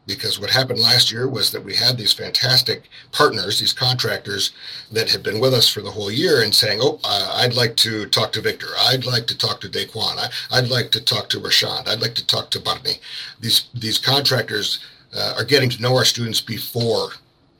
Because 0.06 0.38
what 0.38 0.50
happened 0.50 0.80
last 0.80 1.10
year 1.10 1.26
was 1.26 1.50
that 1.50 1.64
we 1.64 1.74
had 1.74 1.96
these 1.96 2.12
fantastic 2.12 2.90
partners, 3.10 3.58
these 3.58 3.72
contractors 3.72 4.52
that 4.92 5.10
had 5.10 5.22
been 5.22 5.40
with 5.40 5.54
us 5.54 5.66
for 5.66 5.80
the 5.80 5.90
whole 5.90 6.10
year 6.10 6.42
and 6.42 6.54
saying, 6.54 6.80
Oh, 6.82 7.00
I'd 7.02 7.54
like 7.54 7.74
to 7.76 8.04
talk 8.10 8.30
to 8.32 8.42
Victor. 8.42 8.66
I'd 8.78 9.06
like 9.06 9.26
to 9.28 9.38
talk 9.38 9.62
to 9.62 9.68
Daquan. 9.68 10.30
I, 10.50 10.60
would 10.60 10.70
like 10.70 10.90
to 10.90 11.00
talk 11.02 11.30
to 11.30 11.40
Rashad. 11.40 11.88
I'd 11.88 12.02
like 12.02 12.14
to 12.16 12.26
talk 12.26 12.50
to 12.50 12.60
Barney. 12.60 12.98
These, 13.40 13.68
these 13.72 13.96
contractors 13.96 14.84
uh, 15.16 15.36
are 15.38 15.44
getting 15.44 15.70
to 15.70 15.80
know 15.80 15.96
our 15.96 16.04
students 16.04 16.42
before 16.42 17.12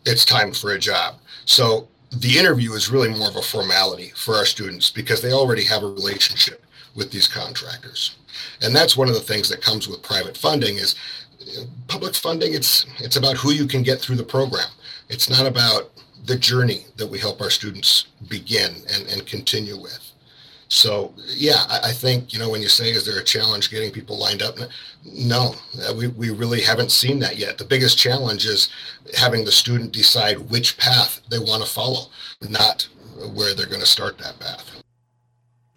it's 0.05 0.25
time 0.25 0.53
for 0.53 0.73
a 0.73 0.79
job. 0.79 1.17
So 1.45 1.89
the 2.11 2.39
interview 2.39 2.73
is 2.73 2.91
really 2.91 3.09
more 3.09 3.29
of 3.29 3.37
a 3.37 3.43
formality 3.43 4.13
for 4.15 4.35
our 4.35 4.45
students 4.45 4.91
because 4.91 5.21
they 5.21 5.33
already 5.33 5.65
have 5.65 5.83
a 5.83 5.87
relationship 5.91 6.65
with 6.95 7.11
these 7.11 7.29
contractors. 7.29 8.17
And 8.63 8.75
that's 8.75 8.97
one 8.97 9.09
of 9.09 9.15
the 9.15 9.21
things 9.21 9.49
that 9.49 9.61
comes 9.61 9.89
with 9.89 10.03
private 10.03 10.37
funding 10.37 10.77
is 10.77 10.95
public 11.89 12.15
funding 12.15 12.55
it's 12.55 12.87
it's 13.01 13.17
about 13.17 13.37
who 13.37 13.51
you 13.51 13.67
can 13.67 13.83
get 13.83 14.01
through 14.01 14.17
the 14.17 14.25
program. 14.25 14.69
It's 15.09 15.29
not 15.29 15.47
about 15.47 15.91
the 16.25 16.37
journey 16.37 16.87
that 16.97 17.07
we 17.07 17.19
help 17.19 17.41
our 17.41 17.51
students 17.51 18.07
begin 18.29 18.75
and, 18.93 19.07
and 19.09 19.27
continue 19.27 19.79
with. 19.81 20.04
So 20.69 21.15
yeah, 21.29 21.65
I, 21.69 21.89
I, 21.89 21.93
think 21.93 22.33
you 22.33 22.39
know 22.39 22.49
when 22.49 22.63
you 22.63 22.69
say 22.69 22.91
is 22.91 23.05
there 23.05 23.19
a 23.19 23.25
challenge 23.25 23.71
getting 23.71 23.91
people 23.91 24.19
lined 24.19 24.43
up? 24.43 24.57
No, 25.05 25.55
uh, 25.87 25.95
we 25.95 26.09
we 26.09 26.31
really 26.31 26.61
haven't 26.61 26.91
seen 26.91 27.19
that 27.21 27.37
yet. 27.37 27.59
The 27.59 27.65
biggest 27.65 27.99
challenge 27.99 28.47
is 28.47 28.71
having 29.17 29.45
the 29.45 29.53
student 29.53 29.93
decide 29.93 30.51
which 30.51 30.79
path 30.79 31.21
they 31.31 31.39
want 31.39 31.63
to 31.63 31.69
follow, 31.69 32.07
not 32.49 32.89
where 33.35 33.55
they're 33.55 33.67
going 33.67 33.81
to 33.81 33.87
start 33.87 34.19
that 34.19 34.39
path. 34.41 34.83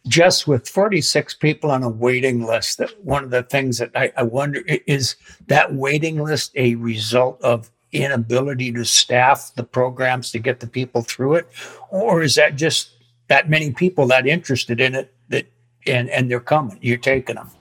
Just 0.07 0.47
with 0.47 0.69
46 0.69 1.33
people 1.35 1.69
on 1.69 1.83
a 1.83 1.89
waiting 1.89 2.45
list, 2.45 2.77
that 2.77 2.91
one 3.03 3.25
of 3.25 3.29
the 3.29 3.43
things 3.43 3.77
that 3.79 3.91
I, 3.93 4.11
I 4.15 4.23
wonder 4.23 4.61
is 4.85 5.17
that 5.47 5.73
waiting 5.73 6.23
list 6.23 6.53
a 6.55 6.75
result 6.75 7.41
of 7.41 7.69
inability 7.91 8.71
to 8.71 8.85
staff 8.85 9.51
the 9.55 9.63
programs 9.63 10.31
to 10.31 10.39
get 10.39 10.59
the 10.61 10.67
people 10.67 11.01
through 11.01 11.35
it, 11.35 11.47
or 11.89 12.21
is 12.21 12.35
that 12.35 12.55
just 12.55 12.96
that 13.27 13.49
many 13.49 13.71
people 13.71 14.07
that 14.07 14.27
interested 14.27 14.79
in 14.79 14.95
it 14.95 15.13
that 15.29 15.45
and 15.85 16.09
and 16.09 16.29
they're 16.29 16.39
coming. 16.39 16.77
You're 16.81 16.97
taking 16.97 17.35
them. 17.35 17.51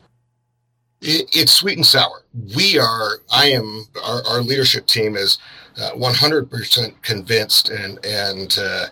It, 1.00 1.28
it's 1.34 1.52
sweet 1.52 1.76
and 1.76 1.86
sour. 1.86 2.24
We 2.56 2.78
are. 2.78 3.18
I 3.32 3.46
am. 3.46 3.86
Our, 4.04 4.22
our 4.26 4.40
leadership 4.40 4.86
team 4.86 5.16
is 5.16 5.38
uh, 5.80 5.90
100% 5.92 7.02
convinced, 7.02 7.68
and 7.68 8.04
and 8.04 8.56
uh, 8.58 8.86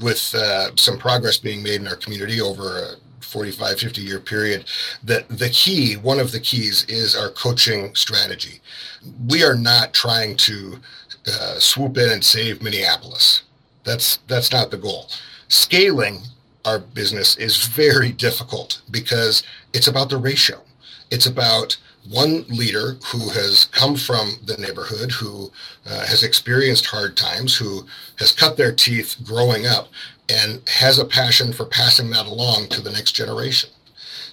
with 0.00 0.34
uh, 0.34 0.74
some 0.76 0.98
progress 0.98 1.38
being 1.38 1.62
made 1.62 1.80
in 1.80 1.88
our 1.88 1.96
community 1.96 2.40
over 2.40 2.78
a 2.78 2.90
45, 3.20 3.78
50 3.78 4.00
year 4.00 4.20
period, 4.20 4.64
that 5.02 5.28
the 5.28 5.48
key, 5.50 5.94
one 5.94 6.20
of 6.20 6.32
the 6.32 6.40
keys, 6.40 6.84
is 6.88 7.16
our 7.16 7.30
coaching 7.30 7.94
strategy. 7.94 8.60
We 9.28 9.44
are 9.44 9.56
not 9.56 9.92
trying 9.92 10.36
to 10.38 10.78
uh, 11.26 11.58
swoop 11.58 11.96
in 11.96 12.10
and 12.10 12.24
save 12.24 12.62
Minneapolis. 12.62 13.42
That's 13.84 14.18
that's 14.28 14.50
not 14.52 14.70
the 14.70 14.78
goal 14.78 15.08
scaling 15.48 16.20
our 16.64 16.78
business 16.78 17.36
is 17.36 17.66
very 17.66 18.12
difficult 18.12 18.82
because 18.90 19.42
it's 19.72 19.88
about 19.88 20.10
the 20.10 20.16
ratio. 20.16 20.60
It's 21.10 21.26
about 21.26 21.76
one 22.08 22.44
leader 22.48 22.96
who 23.06 23.30
has 23.30 23.66
come 23.66 23.96
from 23.96 24.34
the 24.44 24.56
neighborhood, 24.56 25.10
who 25.12 25.50
uh, 25.86 26.06
has 26.06 26.22
experienced 26.22 26.86
hard 26.86 27.16
times, 27.16 27.56
who 27.56 27.86
has 28.18 28.32
cut 28.32 28.56
their 28.56 28.72
teeth 28.72 29.16
growing 29.24 29.66
up, 29.66 29.88
and 30.28 30.60
has 30.68 30.98
a 30.98 31.04
passion 31.04 31.52
for 31.52 31.64
passing 31.64 32.10
that 32.10 32.26
along 32.26 32.68
to 32.68 32.80
the 32.80 32.90
next 32.90 33.12
generation. 33.12 33.70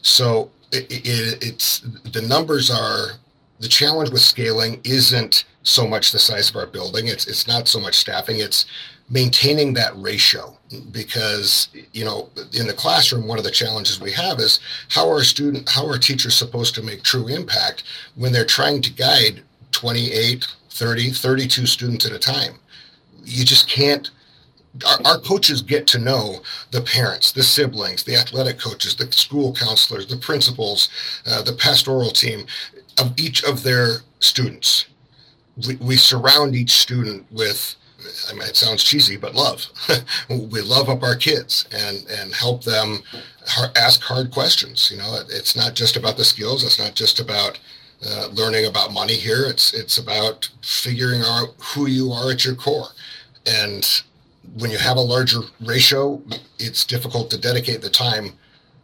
So 0.02 0.52
it, 0.72 0.86
it, 0.90 1.44
it's 1.44 1.80
the 1.80 2.22
numbers 2.22 2.70
are 2.70 3.12
the 3.60 3.68
challenge 3.68 4.10
with 4.10 4.22
scaling 4.22 4.82
isn't 4.84 5.46
so 5.64 5.88
much 5.88 6.12
the 6.12 6.20
size 6.20 6.50
of 6.50 6.56
our 6.56 6.66
building. 6.66 7.08
It's 7.08 7.28
it's 7.28 7.48
not 7.48 7.68
so 7.68 7.80
much 7.80 7.96
staffing. 7.96 8.40
It's 8.40 8.66
maintaining 9.10 9.74
that 9.74 9.96
ratio 9.96 10.58
because 10.92 11.70
you 11.94 12.06
know 12.06 12.30
in 12.54 12.68
the 12.68 12.74
classroom 12.74 13.28
one 13.28 13.38
of 13.38 13.44
the 13.44 13.52
challenges 13.52 14.00
we 14.00 14.12
have 14.12 14.40
is 14.40 14.60
how 14.90 15.10
are 15.10 15.24
student 15.24 15.68
how 15.70 15.86
are 15.86 15.98
teachers 15.98 16.36
supposed 16.36 16.76
to 16.76 16.82
make 16.82 17.04
true 17.04 17.28
impact 17.28 17.84
when 18.16 18.32
they're 18.32 18.46
trying 18.46 18.82
to 18.82 18.92
guide 18.92 19.42
28 19.72 20.48
30 20.70 21.12
32 21.12 21.66
students 21.66 22.06
at 22.06 22.12
a 22.12 22.20
time? 22.20 22.54
You 23.24 23.46
just 23.46 23.68
can't 23.68 24.10
our, 24.86 25.00
our 25.06 25.20
coaches 25.20 25.62
get 25.62 25.86
to 25.88 26.00
know 26.00 26.42
the 26.72 26.82
parents 26.82 27.32
the 27.34 27.44
siblings 27.44 28.04
the 28.04 28.16
athletic 28.16 28.58
coaches 28.58 28.96
the 28.96 29.12
school 29.12 29.54
counselors 29.54 30.08
the 30.08 30.16
principals 30.16 30.90
uh, 31.28 31.42
the 31.42 31.54
pastoral 31.54 32.10
team 32.10 32.46
of 32.98 33.20
each 33.20 33.44
of 33.44 33.64
their 33.64 33.98
students. 34.20 34.86
We, 35.68 35.76
we 35.76 35.98
surround 35.98 36.56
each 36.56 36.72
student 36.72 37.26
with 37.32 37.76
I 38.30 38.34
mean, 38.34 38.44
it 38.44 38.56
sounds 38.56 38.84
cheesy, 38.84 39.18
but 39.18 39.36
love. 39.36 39.66
we 40.30 40.62
love 40.62 40.90
up 40.90 41.04
our 41.04 41.16
kids 41.16 41.66
and 41.72 42.06
and 42.10 42.34
help 42.34 42.64
them 42.64 43.04
ask 43.76 44.02
hard 44.02 44.32
questions. 44.32 44.90
You 44.92 44.98
know, 44.98 45.20
it's 45.30 45.56
not 45.56 45.76
just 45.76 45.96
about 45.96 46.18
the 46.18 46.24
skills. 46.24 46.64
It's 46.64 46.80
not 46.80 46.96
just 46.96 47.20
about 47.20 47.60
uh, 48.08 48.30
learning 48.32 48.66
about 48.66 48.94
money 48.94 49.16
here. 49.16 49.46
It's 49.46 49.74
it's 49.74 49.98
about 49.98 50.50
figuring 50.62 51.22
out 51.22 51.56
who 51.60 51.88
you 51.88 52.12
are 52.12 52.32
at 52.32 52.46
your 52.46 52.56
core. 52.56 52.90
And 53.46 53.88
when 54.58 54.72
you 54.72 54.78
have 54.78 54.98
a 54.98 55.02
larger 55.02 55.42
ratio, 55.62 56.22
it's 56.60 56.84
difficult 56.86 57.30
to 57.32 57.38
dedicate 57.38 57.82
the 57.82 57.90
time 57.90 58.34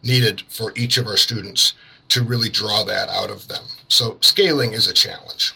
needed 0.03 0.41
for 0.47 0.71
each 0.75 0.97
of 0.97 1.07
our 1.07 1.17
students 1.17 1.73
to 2.09 2.23
really 2.23 2.49
draw 2.49 2.83
that 2.83 3.09
out 3.09 3.29
of 3.29 3.47
them. 3.47 3.63
So 3.89 4.17
scaling 4.21 4.73
is 4.73 4.87
a 4.87 4.93
challenge. 4.93 5.53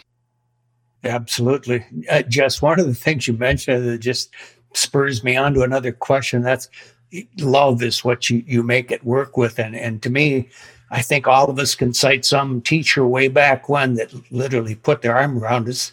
Absolutely. 1.04 1.84
Uh, 2.08 2.22
Jess, 2.22 2.62
one 2.62 2.78
of 2.78 2.86
the 2.86 2.94
things 2.94 3.26
you 3.26 3.34
mentioned 3.34 3.88
that 3.88 3.98
just 3.98 4.30
spurs 4.74 5.24
me 5.24 5.36
on 5.36 5.54
to 5.54 5.62
another 5.62 5.92
question. 5.92 6.42
That's 6.42 6.68
love 7.38 7.82
is 7.82 8.04
what 8.04 8.30
you, 8.30 8.42
you 8.46 8.62
make 8.62 8.90
it 8.90 9.04
work 9.04 9.36
with. 9.36 9.58
And, 9.58 9.76
and 9.76 10.02
to 10.02 10.10
me, 10.10 10.48
I 10.90 11.02
think 11.02 11.26
all 11.26 11.50
of 11.50 11.58
us 11.58 11.74
can 11.74 11.92
cite 11.92 12.24
some 12.24 12.60
teacher 12.60 13.06
way 13.06 13.28
back 13.28 13.68
when 13.68 13.94
that 13.94 14.12
literally 14.32 14.74
put 14.74 15.02
their 15.02 15.16
arm 15.16 15.42
around 15.42 15.68
us 15.68 15.92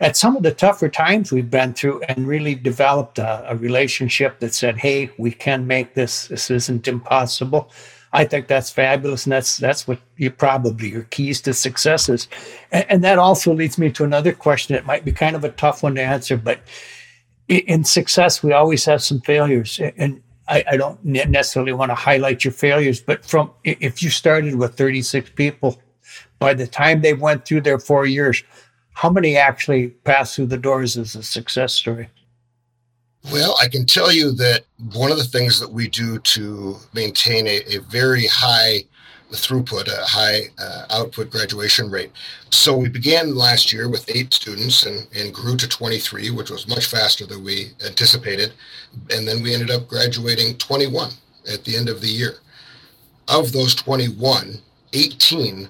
at 0.00 0.16
some 0.16 0.34
of 0.34 0.42
the 0.42 0.50
tougher 0.50 0.88
times 0.88 1.30
we've 1.30 1.50
been 1.50 1.74
through 1.74 2.02
and 2.02 2.26
really 2.26 2.54
developed 2.54 3.18
a, 3.18 3.50
a 3.50 3.56
relationship 3.56 4.40
that 4.40 4.54
said, 4.54 4.78
hey, 4.78 5.10
we 5.18 5.30
can 5.30 5.66
make 5.66 5.94
this. 5.94 6.28
This 6.28 6.50
isn't 6.50 6.88
impossible. 6.88 7.70
I 8.12 8.24
think 8.24 8.48
that's 8.48 8.70
fabulous, 8.70 9.24
and 9.24 9.32
that's 9.32 9.56
that's 9.56 9.86
what 9.86 9.98
you 10.16 10.30
probably 10.30 10.88
your 10.88 11.04
keys 11.04 11.40
to 11.42 11.54
success 11.54 12.08
is. 12.08 12.26
And, 12.72 12.86
and 12.88 13.04
that 13.04 13.18
also 13.18 13.54
leads 13.54 13.78
me 13.78 13.90
to 13.92 14.04
another 14.04 14.32
question. 14.32 14.74
It 14.74 14.84
might 14.84 15.04
be 15.04 15.12
kind 15.12 15.36
of 15.36 15.44
a 15.44 15.50
tough 15.50 15.82
one 15.82 15.94
to 15.94 16.02
answer, 16.02 16.36
but 16.36 16.60
in 17.48 17.84
success, 17.84 18.42
we 18.42 18.52
always 18.52 18.84
have 18.84 19.02
some 19.02 19.20
failures. 19.20 19.80
And 19.96 20.22
I, 20.48 20.64
I 20.72 20.76
don't 20.76 21.02
necessarily 21.04 21.72
want 21.72 21.90
to 21.90 21.96
highlight 21.96 22.44
your 22.44 22.52
failures, 22.52 23.00
but 23.00 23.24
from 23.24 23.50
if 23.64 24.02
you 24.02 24.10
started 24.10 24.56
with 24.56 24.76
36 24.76 25.30
people, 25.30 25.80
by 26.38 26.54
the 26.54 26.66
time 26.66 27.02
they 27.02 27.14
went 27.14 27.44
through 27.44 27.62
their 27.62 27.78
four 27.78 28.06
years, 28.06 28.42
how 28.94 29.10
many 29.10 29.36
actually 29.36 29.88
passed 29.88 30.36
through 30.36 30.46
the 30.46 30.56
doors 30.56 30.96
as 30.96 31.14
a 31.14 31.22
success 31.22 31.72
story? 31.72 32.08
Well, 33.24 33.54
I 33.60 33.68
can 33.68 33.84
tell 33.84 34.10
you 34.10 34.32
that 34.32 34.64
one 34.94 35.10
of 35.12 35.18
the 35.18 35.24
things 35.24 35.60
that 35.60 35.70
we 35.70 35.88
do 35.88 36.18
to 36.18 36.76
maintain 36.94 37.46
a, 37.46 37.60
a 37.76 37.80
very 37.80 38.26
high 38.26 38.84
throughput, 39.30 39.86
a 39.88 40.04
high 40.04 40.42
uh, 40.58 40.86
output 40.90 41.30
graduation 41.30 41.90
rate. 41.90 42.10
So 42.50 42.76
we 42.76 42.88
began 42.88 43.34
last 43.34 43.72
year 43.72 43.88
with 43.88 44.08
eight 44.08 44.32
students 44.32 44.86
and, 44.86 45.06
and 45.14 45.32
grew 45.32 45.56
to 45.56 45.68
23, 45.68 46.30
which 46.30 46.50
was 46.50 46.66
much 46.66 46.86
faster 46.86 47.26
than 47.26 47.44
we 47.44 47.72
anticipated. 47.86 48.52
And 49.10 49.28
then 49.28 49.42
we 49.42 49.54
ended 49.54 49.70
up 49.70 49.86
graduating 49.86 50.56
21 50.56 51.10
at 51.52 51.64
the 51.64 51.76
end 51.76 51.88
of 51.88 52.00
the 52.00 52.08
year. 52.08 52.36
Of 53.28 53.52
those 53.52 53.74
21, 53.74 54.60
18 54.92 55.68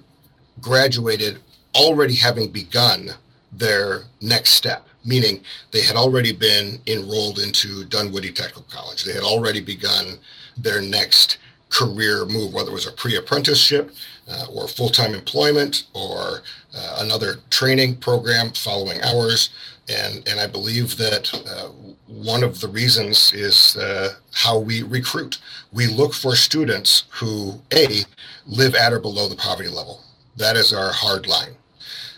graduated 0.61 1.41
already 1.75 2.15
having 2.15 2.51
begun 2.51 3.11
their 3.53 4.05
next 4.21 4.51
step, 4.51 4.87
meaning 5.05 5.43
they 5.71 5.83
had 5.83 5.97
already 5.97 6.33
been 6.33 6.81
enrolled 6.87 7.39
into 7.39 7.85
Dunwoody 7.85 8.33
Technical 8.33 8.65
College. 8.71 9.05
They 9.05 9.13
had 9.13 9.23
already 9.23 9.61
begun 9.61 10.19
their 10.57 10.83
next 10.83 11.39
career 11.71 12.25
move, 12.25 12.53
whether 12.53 12.71
it 12.71 12.75
was 12.75 12.87
a 12.87 12.93
pre-apprenticeship 12.93 13.95
uh, 14.29 14.47
or 14.53 14.69
full-time 14.69 15.15
employment 15.15 15.85
or 15.95 16.43
uh, 16.77 16.99
another 17.01 17.37
training 17.49 17.97
program 17.97 18.51
following 18.51 19.01
hours. 19.03 19.51
And, 19.89 20.27
and 20.29 20.39
I 20.39 20.47
believe 20.47 20.97
that 20.99 21.33
uh, 21.35 21.69
one 22.07 22.45
of 22.45 22.61
the 22.61 22.69
reasons 22.69 23.33
is 23.33 23.77
uh, 23.77 24.15
how 24.33 24.59
we 24.59 24.83
recruit. 24.83 25.39
We 25.73 25.87
look 25.87 26.13
for 26.13 26.37
students 26.37 27.05
who, 27.11 27.61
A, 27.73 28.03
live 28.47 28.75
at 28.75 28.93
or 28.93 29.01
below 29.01 29.29
the 29.29 29.37
poverty 29.37 29.69
level. 29.69 30.03
That 30.37 30.57
is 30.57 30.73
our 30.73 30.93
hard 30.93 31.27
line. 31.27 31.55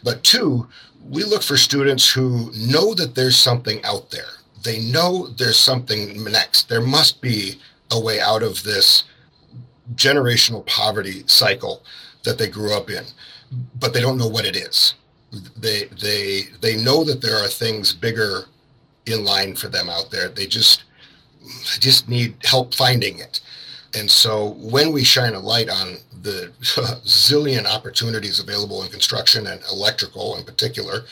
But 0.03 0.25
two, 0.25 0.67
we 1.09 1.25
look 1.25 1.43
for 1.43 1.57
students 1.57 2.11
who 2.11 2.51
know 2.55 2.95
that 2.95 3.15
there's 3.15 3.37
something 3.37 3.85
out 3.85 4.11
there. 4.11 4.31
They 4.63 4.81
know 4.81 5.29
there's 5.29 5.59
something 5.59 6.23
next. 6.25 6.69
There 6.69 6.81
must 6.81 7.21
be 7.21 7.59
a 7.91 8.01
way 8.01 8.21
out 8.21 8.43
of 8.43 8.63
this 8.63 9.05
generational 9.95 10.65
poverty 10.67 11.25
cycle 11.27 11.83
that 12.25 12.39
they 12.39 12.49
grew 12.49 12.73
up 12.73 12.89
in, 12.89 13.05
but 13.79 13.93
they 13.93 14.01
don't 14.01 14.19
know 14.19 14.29
what 14.29 14.45
it 14.45 14.57
is. 14.57 14.95
They 15.57 15.85
they 16.01 16.43
they 16.61 16.77
know 16.77 17.05
that 17.05 17.21
there 17.23 17.37
are 17.37 17.49
things 17.49 17.93
bigger 17.93 18.45
in 19.07 19.25
line 19.25 19.55
for 19.57 19.69
them 19.69 19.89
out 19.89 20.11
there. 20.11 20.29
They 20.29 20.47
just 20.47 20.85
just 21.81 22.09
need 22.09 22.37
help 22.45 22.75
finding 22.75 23.19
it. 23.19 23.41
And 23.95 24.11
so 24.11 24.57
when 24.59 24.93
we 24.93 25.05
shine 25.05 25.35
a 25.35 25.41
light 25.41 25.69
on 25.69 25.97
the 26.23 26.53
zillion 27.05 27.67
opportunities 27.67 28.41
available 28.41 28.83
in 28.83 28.91
construction 28.91 29.47
and 29.47 29.61
electrical 29.71 30.37
in 30.37 30.45
particular, 30.45 31.05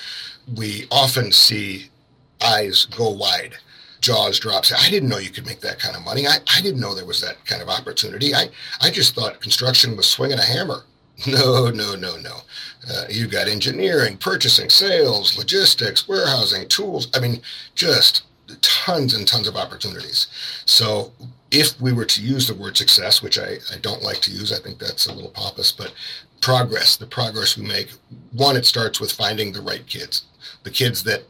we 0.57 0.87
often 0.91 1.33
see 1.33 1.91
eyes 2.41 2.87
go 2.87 3.11
wide 3.11 3.57
jaws 4.01 4.39
drops. 4.39 4.73
I 4.73 4.89
didn't 4.89 5.11
know 5.11 5.19
you 5.19 5.31
could 5.31 5.47
make 5.47 5.61
that 5.61 5.79
kind 5.79 5.95
of 5.95 6.05
money. 6.05 6.27
I, 6.27 6.37
I 6.57 6.61
didn't 6.63 6.81
know 6.81 6.95
there 6.95 7.05
was 7.05 7.21
that 7.21 7.45
kind 7.45 7.61
of 7.61 7.69
opportunity. 7.69 8.35
I, 8.35 8.49
I 8.81 8.91
just 8.91 9.15
thought 9.15 9.41
construction 9.41 9.97
was 9.97 10.09
swinging 10.09 10.39
a 10.39 10.45
hammer. 10.45 10.85
No, 11.27 11.69
no, 11.69 11.95
no, 11.95 12.17
no. 12.17 12.37
Uh, 12.91 13.05
you've 13.11 13.31
got 13.31 13.47
engineering, 13.47 14.17
purchasing, 14.17 14.71
sales, 14.71 15.37
logistics, 15.37 16.09
warehousing, 16.09 16.67
tools. 16.69 17.09
I 17.15 17.21
mean, 17.21 17.43
just 17.75 18.23
tons 18.63 19.13
and 19.13 19.29
tons 19.29 19.47
of 19.47 19.55
opportunities. 19.55 20.29
So 20.65 21.13
if 21.51 21.81
we 21.81 21.93
were 21.93 22.05
to 22.05 22.23
use 22.23 22.47
the 22.47 22.55
word 22.55 22.77
success, 22.77 23.23
which 23.23 23.39
I, 23.39 23.59
I 23.73 23.79
don't 23.81 24.03
like 24.03 24.21
to 24.21 24.31
use, 24.31 24.53
I 24.53 24.63
think 24.63 24.79
that's 24.79 25.07
a 25.07 25.13
little 25.13 25.31
pompous, 25.31 25.73
but 25.73 25.93
progress, 26.41 26.97
the 26.97 27.07
progress 27.07 27.57
we 27.57 27.67
make, 27.67 27.91
one, 28.33 28.57
it 28.57 28.67
starts 28.67 29.01
with 29.01 29.13
finding 29.13 29.53
the 29.53 29.61
right 29.61 29.87
kids, 29.87 30.25
the 30.63 30.71
kids 30.71 31.03
that 31.05 31.25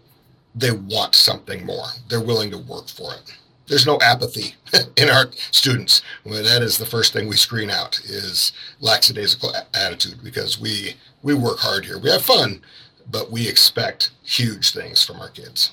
they 0.54 0.72
want 0.72 1.14
something 1.14 1.64
more. 1.64 1.86
They're 2.08 2.20
willing 2.20 2.50
to 2.50 2.58
work 2.58 2.88
for 2.88 3.14
it. 3.14 3.36
There's 3.66 3.86
no 3.86 3.98
apathy 4.00 4.56
in 4.96 5.08
our 5.08 5.30
students. 5.52 6.02
Well, 6.24 6.42
that 6.42 6.62
is 6.62 6.76
the 6.76 6.86
first 6.86 7.12
thing 7.12 7.28
we 7.28 7.36
screen 7.36 7.70
out 7.70 8.00
is 8.00 8.52
lackadaisical 8.80 9.52
attitude 9.74 10.24
because 10.24 10.60
we 10.60 10.94
we 11.22 11.34
work 11.34 11.58
hard 11.58 11.84
here. 11.84 11.98
We 11.98 12.10
have 12.10 12.22
fun, 12.22 12.62
but 13.10 13.30
we 13.30 13.46
expect 13.46 14.10
huge 14.24 14.72
things 14.72 15.04
from 15.04 15.20
our 15.20 15.28
kids. 15.28 15.70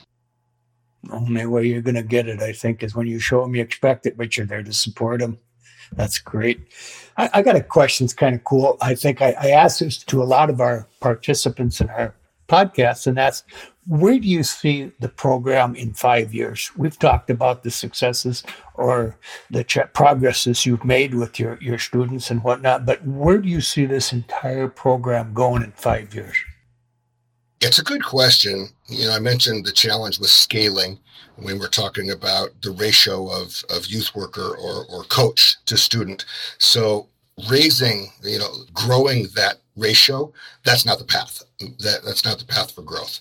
Only 1.12 1.46
way 1.46 1.66
you're 1.66 1.82
going 1.82 1.96
to 1.96 2.04
get 2.04 2.28
it, 2.28 2.42
I 2.42 2.54
think, 2.54 2.84
is 2.84 2.96
when 2.96 3.08
you 3.08 3.20
show 3.20 3.42
them 3.42 3.56
you 3.56 3.62
expect 3.62 4.06
it, 4.06 4.18
but 4.18 4.38
you're 4.38 4.46
there 4.46 4.64
to 4.64 4.74
support 4.74 5.20
them. 5.20 5.38
That's 5.94 6.20
great. 6.20 6.60
I, 7.18 7.30
I 7.36 7.42
got 7.42 7.56
a 7.56 7.64
question. 7.64 8.06
It's 8.06 8.14
kind 8.14 8.36
of 8.36 8.44
cool. 8.44 8.78
I 8.82 8.96
think 8.96 9.22
I, 9.22 9.36
I 9.40 9.50
asked 9.52 9.80
this 9.80 9.98
to 10.06 10.22
a 10.22 10.26
lot 10.26 10.50
of 10.50 10.60
our 10.60 10.88
participants 11.00 11.80
in 11.82 11.90
our 11.90 12.14
podcast, 12.48 13.08
and 13.08 13.18
that's 13.18 13.44
where 13.88 14.20
do 14.20 14.28
you 14.28 14.44
see 14.44 14.92
the 15.00 15.08
program 15.08 15.76
in 15.76 15.94
five 15.94 16.34
years? 16.34 16.72
We've 16.76 16.98
talked 16.98 17.30
about 17.30 17.64
the 17.64 17.72
successes 17.72 18.44
or 18.74 19.18
the 19.50 19.64
ch- 19.64 19.80
progresses 19.94 20.66
you've 20.66 20.84
made 20.84 21.14
with 21.14 21.40
your, 21.40 21.58
your 21.62 21.78
students 21.78 22.30
and 22.30 22.44
whatnot, 22.44 22.86
but 22.86 23.06
where 23.06 23.38
do 23.38 23.48
you 23.48 23.62
see 23.62 23.86
this 23.86 24.12
entire 24.12 24.68
program 24.68 25.34
going 25.34 25.64
in 25.64 25.72
five 25.72 26.14
years? 26.14 26.36
It's 27.60 27.80
a 27.80 27.84
good 27.84 28.04
question. 28.04 28.70
You 28.88 29.08
know, 29.08 29.16
I 29.16 29.20
mentioned 29.20 29.66
the 29.66 29.72
challenge 29.72 30.20
with 30.20 30.30
scaling 30.30 31.00
when 31.38 31.60
we're 31.60 31.70
talking 31.70 32.12
about 32.12 32.50
the 32.62 32.72
ratio 32.72 33.30
of, 33.30 33.64
of 33.70 33.88
youth 33.88 34.16
worker 34.16 34.56
or, 34.56 34.86
or 34.90 35.04
coach 35.04 35.58
to 35.66 35.78
student. 35.78 36.26
So 36.60 37.08
raising, 37.50 38.12
you 38.24 38.40
know, 38.40 38.52
growing 38.74 39.28
that 39.36 39.58
ratio, 39.76 40.32
that's 40.64 40.86
not 40.86 41.00
the 41.00 41.06
path. 41.06 41.44
That, 41.60 42.02
that's 42.06 42.26
not 42.26 42.38
the 42.38 42.46
path 42.46 42.72
for 42.72 42.84
growth. 42.84 43.20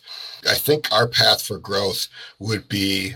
I 0.48 0.54
think 0.54 0.92
our 0.92 1.08
path 1.08 1.42
for 1.42 1.58
growth 1.58 2.08
would 2.38 2.68
be 2.68 3.14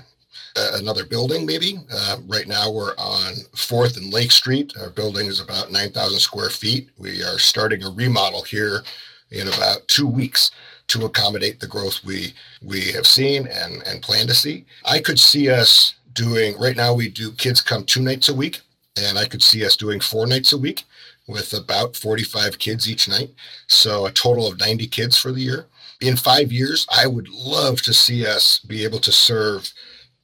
uh, 0.57 0.71
another 0.75 1.05
building, 1.05 1.45
maybe. 1.47 1.79
Uh, 1.93 2.17
right 2.27 2.49
now, 2.49 2.71
we're 2.71 2.97
on 2.97 3.35
4th 3.55 3.97
and 3.99 4.13
Lake 4.13 4.33
Street. 4.33 4.73
Our 4.81 4.91
building 4.91 5.27
is 5.27 5.41
about 5.41 5.71
9,000 5.71 6.19
square 6.19 6.51
feet. 6.51 6.91
We 6.99 7.23
are 7.23 7.39
starting 7.39 7.85
a 7.85 7.91
remodel 7.91 8.43
here 8.43 8.83
in 9.31 9.49
about 9.49 9.87
two 9.87 10.09
weeks 10.09 10.51
to 10.91 11.07
accommodate 11.07 11.61
the 11.61 11.67
growth 11.67 12.01
we 12.05 12.35
we 12.63 12.93
have 12.93 13.07
seen 13.07 13.47
and 13.49 13.83
and 13.87 14.03
plan 14.03 14.27
to 14.27 14.35
see. 14.35 14.65
I 14.85 15.01
could 15.01 15.19
see 15.19 15.51
us 15.51 15.95
doing 16.13 16.59
right 16.59 16.77
now. 16.77 16.95
We 16.95 17.09
do 17.09 17.33
kids 17.33 17.61
come 17.61 17.85
two 17.85 18.03
nights 18.03 18.29
a 18.29 18.35
week, 18.35 18.61
and 18.97 19.19
I 19.19 19.27
could 19.27 19.43
see 19.43 19.65
us 19.65 19.77
doing 19.77 20.01
four 20.01 20.27
nights 20.27 20.53
a 20.53 20.59
week 20.59 20.85
with 21.29 21.53
about 21.53 21.97
45 21.97 22.59
kids 22.59 22.91
each 22.91 23.09
night. 23.09 23.31
So 23.69 24.07
a 24.07 24.11
total 24.11 24.49
of 24.49 24.59
90 24.59 24.89
kids 24.89 25.17
for 25.17 25.31
the 25.31 25.41
year 25.41 25.67
in 26.01 26.17
five 26.17 26.51
years, 26.51 26.87
I 26.91 27.07
would 27.07 27.29
love 27.29 27.83
to 27.83 27.93
see 27.93 28.27
us 28.27 28.59
be 28.59 28.85
able 28.85 29.01
to 29.01 29.13
serve 29.13 29.71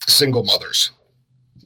single 0.06 0.44
mothers, 0.44 0.90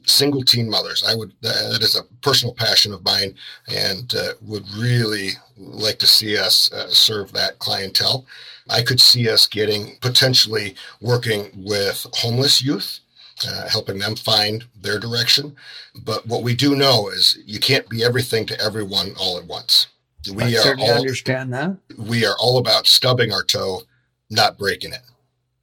single 0.05 0.43
teen 0.43 0.69
mothers. 0.69 1.03
I 1.07 1.15
would, 1.15 1.33
that 1.41 1.81
is 1.81 1.95
a 1.95 2.03
personal 2.21 2.53
passion 2.53 2.93
of 2.93 3.03
mine 3.03 3.35
and 3.73 4.13
uh, 4.15 4.33
would 4.41 4.69
really 4.71 5.31
like 5.57 5.99
to 5.99 6.07
see 6.07 6.37
us 6.37 6.71
uh, 6.71 6.87
serve 6.87 7.31
that 7.33 7.59
clientele. 7.59 8.25
I 8.69 8.81
could 8.81 9.01
see 9.01 9.29
us 9.29 9.47
getting 9.47 9.97
potentially 10.01 10.75
working 11.01 11.51
with 11.55 12.05
homeless 12.13 12.61
youth. 12.61 12.99
Uh, 13.47 13.67
helping 13.67 13.97
them 13.97 14.15
find 14.15 14.65
their 14.79 14.99
direction. 14.99 15.55
But 16.03 16.27
what 16.27 16.43
we 16.43 16.53
do 16.53 16.75
know 16.75 17.09
is 17.09 17.39
you 17.43 17.59
can't 17.59 17.89
be 17.89 18.03
everything 18.03 18.45
to 18.45 18.61
everyone 18.61 19.15
all 19.19 19.39
at 19.39 19.45
once. 19.45 19.87
We 20.31 20.43
I 20.43 20.51
certainly 20.51 20.91
all, 20.91 20.99
understand 20.99 21.51
that. 21.53 21.75
We 21.97 22.23
are 22.23 22.35
all 22.39 22.59
about 22.59 22.85
stubbing 22.85 23.33
our 23.33 23.43
toe 23.43 23.81
not 24.29 24.57
breaking 24.57 24.93
it. 24.93 25.01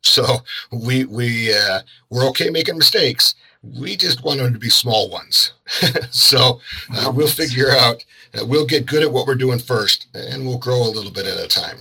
So 0.02 0.38
we 0.72 1.04
we 1.04 1.52
uh, 1.54 1.80
we're 2.10 2.28
okay 2.28 2.50
making 2.50 2.78
mistakes. 2.78 3.34
We 3.76 3.96
just 3.96 4.22
want 4.22 4.38
them 4.38 4.52
to 4.52 4.58
be 4.58 4.70
small 4.70 5.10
ones. 5.10 5.52
so 6.10 6.60
uh, 6.94 7.12
we'll 7.14 7.28
figure 7.28 7.70
out. 7.70 8.04
Uh, 8.34 8.44
we'll 8.44 8.66
get 8.66 8.86
good 8.86 9.02
at 9.02 9.12
what 9.12 9.26
we're 9.26 9.34
doing 9.34 9.58
first, 9.58 10.06
and 10.14 10.46
we'll 10.46 10.58
grow 10.58 10.82
a 10.82 10.90
little 10.90 11.10
bit 11.10 11.26
at 11.26 11.42
a 11.42 11.48
time. 11.48 11.78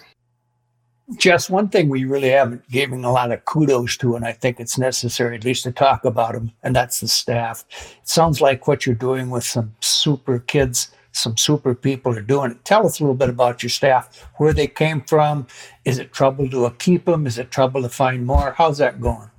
Just 1.18 1.50
one 1.50 1.70
thing 1.70 1.88
we 1.88 2.04
really 2.04 2.30
haven't 2.30 2.70
given 2.70 3.06
a 3.06 3.12
lot 3.12 3.32
of 3.32 3.46
kudos 3.46 3.96
to, 3.98 4.16
and 4.16 4.26
I 4.26 4.34
think 4.34 4.60
it's 4.60 4.78
necessary 4.78 5.36
at 5.38 5.46
least 5.46 5.64
to 5.64 5.72
talk 5.72 6.04
about 6.04 6.34
them, 6.34 6.52
and 6.64 6.76
that's 6.76 7.00
the 7.00 7.08
staff. 7.08 7.64
It 7.70 8.08
sounds 8.08 8.42
like 8.42 8.68
what 8.68 8.86
you're 8.86 8.96
doing 8.96 9.30
with 9.30 9.46
some 9.46 9.74
super 9.80 10.40
kids 10.40 10.90
some 11.18 11.36
super 11.36 11.74
people 11.74 12.16
are 12.16 12.22
doing 12.22 12.52
it. 12.52 12.64
Tell 12.64 12.86
us 12.86 13.00
a 13.00 13.04
little 13.04 13.16
bit 13.16 13.30
about 13.30 13.64
your 13.64 13.70
staff, 13.70 14.30
where 14.36 14.54
they 14.54 14.68
came 14.68 15.02
from. 15.02 15.48
Is 15.84 15.98
it 15.98 16.14
trouble 16.14 16.50
to 16.50 16.70
keep 16.78 17.06
them? 17.06 17.26
Is 17.26 17.38
it 17.38 17.52
trouble 17.52 17.82
to 17.82 17.90
find 17.90 18.26
more? 18.26 18.54
How's 18.56 18.78
that 18.78 19.02
going? 19.02 19.30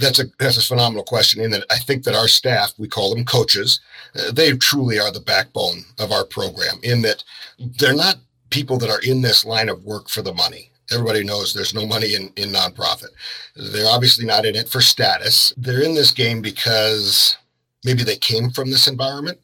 That's 0.00 0.18
a 0.18 0.24
that's 0.38 0.56
a 0.56 0.62
phenomenal 0.62 1.04
question. 1.04 1.40
In 1.40 1.50
that 1.50 1.64
I 1.70 1.78
think 1.78 2.04
that 2.04 2.14
our 2.14 2.28
staff, 2.28 2.72
we 2.78 2.88
call 2.88 3.14
them 3.14 3.24
coaches, 3.24 3.80
uh, 4.16 4.32
they 4.32 4.52
truly 4.52 4.98
are 4.98 5.12
the 5.12 5.20
backbone 5.20 5.84
of 5.98 6.10
our 6.10 6.24
program. 6.24 6.78
In 6.82 7.02
that 7.02 7.22
they're 7.58 7.94
not 7.94 8.16
people 8.50 8.78
that 8.78 8.90
are 8.90 9.00
in 9.02 9.22
this 9.22 9.44
line 9.44 9.68
of 9.68 9.84
work 9.84 10.08
for 10.08 10.22
the 10.22 10.34
money. 10.34 10.70
Everybody 10.92 11.22
knows 11.22 11.54
there's 11.54 11.74
no 11.74 11.86
money 11.86 12.14
in, 12.14 12.32
in 12.36 12.50
nonprofit. 12.50 13.10
They're 13.54 13.86
obviously 13.86 14.26
not 14.26 14.44
in 14.44 14.56
it 14.56 14.68
for 14.68 14.80
status. 14.80 15.54
They're 15.56 15.84
in 15.84 15.94
this 15.94 16.10
game 16.10 16.42
because 16.42 17.36
maybe 17.84 18.02
they 18.02 18.16
came 18.16 18.50
from 18.50 18.70
this 18.70 18.88
environment. 18.88 19.38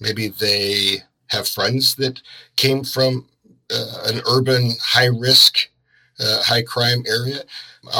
Maybe 0.00 0.28
they 0.28 1.02
have 1.26 1.46
friends 1.46 1.94
that 1.96 2.22
came 2.56 2.84
from 2.84 3.26
uh, 3.70 4.02
an 4.06 4.22
urban 4.30 4.72
high 4.82 5.06
risk, 5.06 5.68
uh, 6.20 6.42
high 6.42 6.62
crime 6.62 7.04
area. 7.06 7.42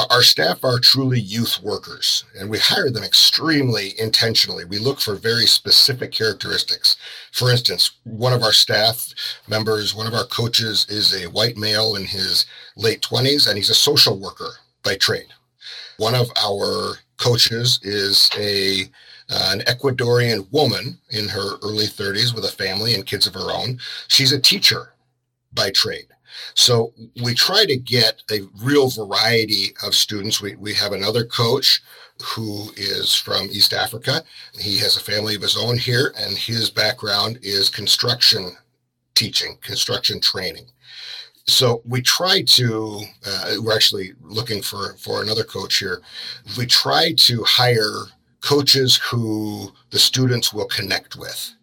Our 0.09 0.21
staff 0.21 0.63
are 0.63 0.79
truly 0.79 1.19
youth 1.19 1.61
workers, 1.61 2.23
and 2.37 2.49
we 2.49 2.59
hire 2.59 2.89
them 2.89 3.03
extremely 3.03 3.99
intentionally. 3.99 4.65
We 4.65 4.77
look 4.77 4.99
for 4.99 5.15
very 5.15 5.45
specific 5.45 6.11
characteristics. 6.11 6.97
For 7.31 7.49
instance, 7.49 7.91
one 8.03 8.33
of 8.33 8.43
our 8.43 8.51
staff 8.51 9.13
members, 9.47 9.95
one 9.95 10.07
of 10.07 10.13
our 10.13 10.25
coaches, 10.25 10.85
is 10.89 11.13
a 11.13 11.29
white 11.29 11.57
male 11.57 11.95
in 11.95 12.05
his 12.05 12.45
late 12.75 13.01
20s, 13.01 13.47
and 13.47 13.57
he's 13.57 13.69
a 13.69 13.75
social 13.75 14.19
worker 14.19 14.51
by 14.83 14.95
trade. 14.95 15.27
One 15.97 16.15
of 16.15 16.29
our 16.41 16.95
coaches 17.17 17.79
is 17.83 18.29
a 18.37 18.89
uh, 19.31 19.51
an 19.53 19.59
Ecuadorian 19.61 20.51
woman 20.51 20.97
in 21.11 21.27
her 21.29 21.57
early 21.61 21.85
30s 21.85 22.33
with 22.33 22.45
a 22.45 22.47
family 22.47 22.95
and 22.95 23.05
kids 23.05 23.27
of 23.27 23.35
her 23.35 23.51
own. 23.51 23.79
She's 24.07 24.31
a 24.31 24.39
teacher 24.39 24.93
by 25.53 25.69
trade. 25.69 26.07
So 26.55 26.93
we 27.23 27.33
try 27.33 27.65
to 27.65 27.77
get 27.77 28.21
a 28.31 28.41
real 28.61 28.89
variety 28.89 29.73
of 29.85 29.95
students. 29.95 30.41
We, 30.41 30.55
we 30.55 30.73
have 30.73 30.91
another 30.91 31.25
coach 31.25 31.81
who 32.21 32.71
is 32.75 33.15
from 33.15 33.47
East 33.51 33.73
Africa. 33.73 34.23
He 34.59 34.77
has 34.79 34.97
a 34.97 35.01
family 35.01 35.35
of 35.35 35.41
his 35.41 35.57
own 35.57 35.77
here, 35.77 36.13
and 36.17 36.37
his 36.37 36.69
background 36.69 37.39
is 37.41 37.69
construction 37.69 38.51
teaching, 39.15 39.57
construction 39.61 40.19
training. 40.19 40.65
So 41.45 41.81
we 41.85 42.01
try 42.01 42.43
to, 42.43 43.01
uh, 43.25 43.55
we're 43.59 43.75
actually 43.75 44.13
looking 44.21 44.61
for, 44.61 44.95
for 44.97 45.21
another 45.21 45.43
coach 45.43 45.79
here. 45.79 46.01
We 46.57 46.65
try 46.65 47.13
to 47.13 47.43
hire 47.43 48.05
coaches 48.41 48.97
who 48.97 49.71
the 49.89 49.99
students 49.99 50.53
will 50.53 50.67
connect 50.67 51.15
with. 51.15 51.53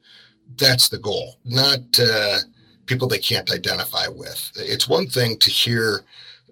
That's 0.58 0.88
the 0.88 0.98
goal, 0.98 1.36
not 1.44 1.80
uh, 2.00 2.38
people 2.86 3.08
they 3.08 3.18
can't 3.18 3.52
identify 3.52 4.06
with. 4.08 4.50
It's 4.56 4.88
one 4.88 5.06
thing 5.06 5.38
to 5.38 5.50
hear 5.50 6.02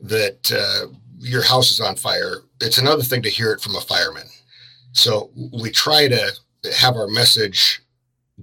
that 0.02 0.52
uh, 0.52 0.92
your 1.18 1.42
house 1.42 1.70
is 1.70 1.80
on 1.80 1.96
fire. 1.96 2.42
It's 2.60 2.78
another 2.78 3.02
thing 3.02 3.22
to 3.22 3.30
hear 3.30 3.52
it 3.52 3.60
from 3.60 3.76
a 3.76 3.80
fireman. 3.80 4.28
So 4.92 5.30
we 5.52 5.70
try 5.70 6.08
to 6.08 6.32
have 6.76 6.96
our 6.96 7.08
message 7.08 7.82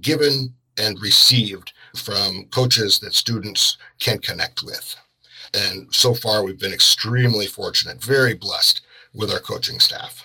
given 0.00 0.54
and 0.78 1.00
received 1.00 1.72
from 1.96 2.46
coaches 2.50 2.98
that 3.00 3.14
students 3.14 3.76
can 4.00 4.18
connect 4.18 4.62
with. 4.62 4.96
And 5.54 5.92
so 5.94 6.14
far, 6.14 6.42
we've 6.42 6.58
been 6.58 6.72
extremely 6.72 7.46
fortunate, 7.46 8.02
very 8.02 8.34
blessed 8.34 8.82
with 9.14 9.30
our 9.30 9.40
coaching 9.40 9.78
staff. 9.78 10.24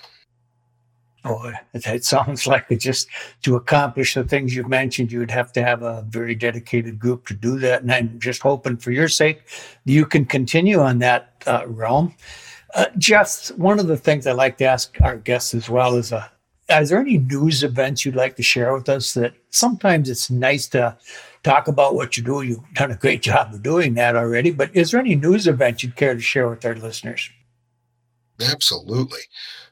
Oh, 1.26 1.52
it 1.74 2.06
sounds 2.06 2.48
like 2.48 2.66
it 2.70 2.78
just 2.80 3.08
to 3.44 3.56
accomplish 3.56 4.14
the 4.14 4.24
things 4.24 4.56
you've 4.56 4.70
mentioned, 4.70 5.12
you'd 5.12 5.32
have 5.32 5.52
to 5.54 5.64
have 5.64 5.82
a 5.82 6.06
very 6.08 6.36
dedicated 6.36 7.00
group 7.00 7.28
to 7.28 7.34
do 7.34 7.60
that. 7.60 7.82
And 7.82 7.92
I'm 7.92 8.20
just 8.20 8.42
hoping 8.42 8.78
for 8.78 8.92
your 8.92 9.08
sake 9.08 9.42
you 9.86 10.06
can 10.06 10.26
continue 10.26 10.80
on 10.80 11.00
that 11.00 11.44
uh, 11.46 11.64
realm. 11.68 12.16
Uh, 12.76 12.86
Jeff, 12.98 13.50
one 13.58 13.80
of 13.80 13.88
the 13.88 13.98
things 13.98 14.28
I 14.28 14.34
like 14.34 14.58
to 14.58 14.66
ask 14.66 14.96
our 15.02 15.18
guests 15.18 15.54
as 15.54 15.70
well 15.70 15.96
is, 15.96 16.12
uh, 16.12 16.28
is 16.70 16.90
there 16.90 17.00
any 17.00 17.18
news 17.18 17.64
events 17.64 18.06
you'd 18.06 18.16
like 18.16 18.36
to 18.36 18.44
share 18.44 18.74
with 18.74 18.90
us 18.90 19.14
that 19.14 19.34
sometimes 19.52 20.10
it's 20.10 20.30
nice 20.30 20.68
to 20.70 20.98
talk 21.44 21.68
about 21.68 21.96
what 21.96 22.18
you 22.18 22.24
do? 22.24 22.42
You've 22.42 22.74
done 22.74 22.92
a 22.92 22.96
great 22.96 23.22
job 23.22 23.54
of 23.54 23.64
doing 23.64 23.94
that 23.94 24.16
already, 24.16 24.52
but 24.52 24.76
is 24.76 24.92
there 24.92 25.00
any 25.00 25.16
news 25.16 25.48
event 25.48 25.82
you'd 25.82 25.96
care 25.96 26.14
to 26.14 26.20
share 26.20 26.50
with 26.50 26.66
our 26.66 26.76
listeners? 26.76 27.30
Absolutely. 28.41 29.21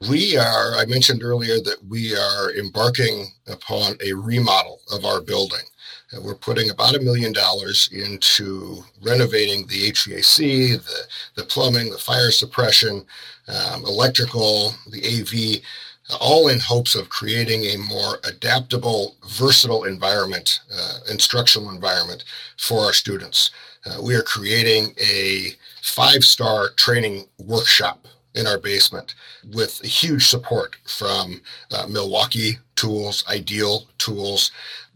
We 0.10 0.38
are, 0.38 0.76
I 0.76 0.86
mentioned 0.86 1.24
earlier 1.24 1.60
that 1.62 1.78
we 1.88 2.16
are 2.16 2.52
embarking 2.54 3.28
upon 3.48 3.98
a 4.04 4.14
remodel 4.14 4.80
of 4.92 5.06
our 5.06 5.22
building. 5.22 5.66
And 6.12 6.24
we're 6.24 6.36
putting 6.36 6.70
about 6.70 6.96
a 6.96 7.00
million 7.00 7.34
dollars 7.34 7.90
into 7.92 8.84
renovating 9.04 9.68
the 9.68 9.92
HVAC, 9.92 10.84
the, 10.84 11.02
the 11.36 11.44
plumbing, 11.44 11.92
the 11.92 11.98
fire 11.98 12.32
suppression, 12.32 13.06
um, 13.48 13.84
electrical, 13.86 14.74
the 14.92 15.04
AV, 15.06 15.62
all 16.20 16.48
in 16.48 16.60
hopes 16.60 16.96
of 16.96 17.10
creating 17.10 17.64
a 17.66 17.78
more 17.78 18.20
adaptable, 18.24 19.16
versatile 19.28 19.86
environment, 19.86 20.62
uh, 20.74 21.00
instructional 21.12 21.70
environment 21.70 22.24
for 22.58 22.80
our 22.82 22.94
students. 22.94 23.52
Uh, 23.86 24.00
we 24.02 24.16
are 24.16 24.22
creating 24.24 24.94
a 25.00 25.52
five-star 25.82 26.70
training 26.76 27.26
workshop 27.38 28.08
in 28.36 28.48
our 28.48 28.58
basement 28.58 29.16
with 29.54 29.82
huge 29.82 30.28
support 30.28 30.76
from 30.86 31.42
uh, 31.72 31.88
Milwaukee 31.88 32.58
Tools, 32.76 33.24
Ideal 33.30 33.88
Tools, 33.98 34.52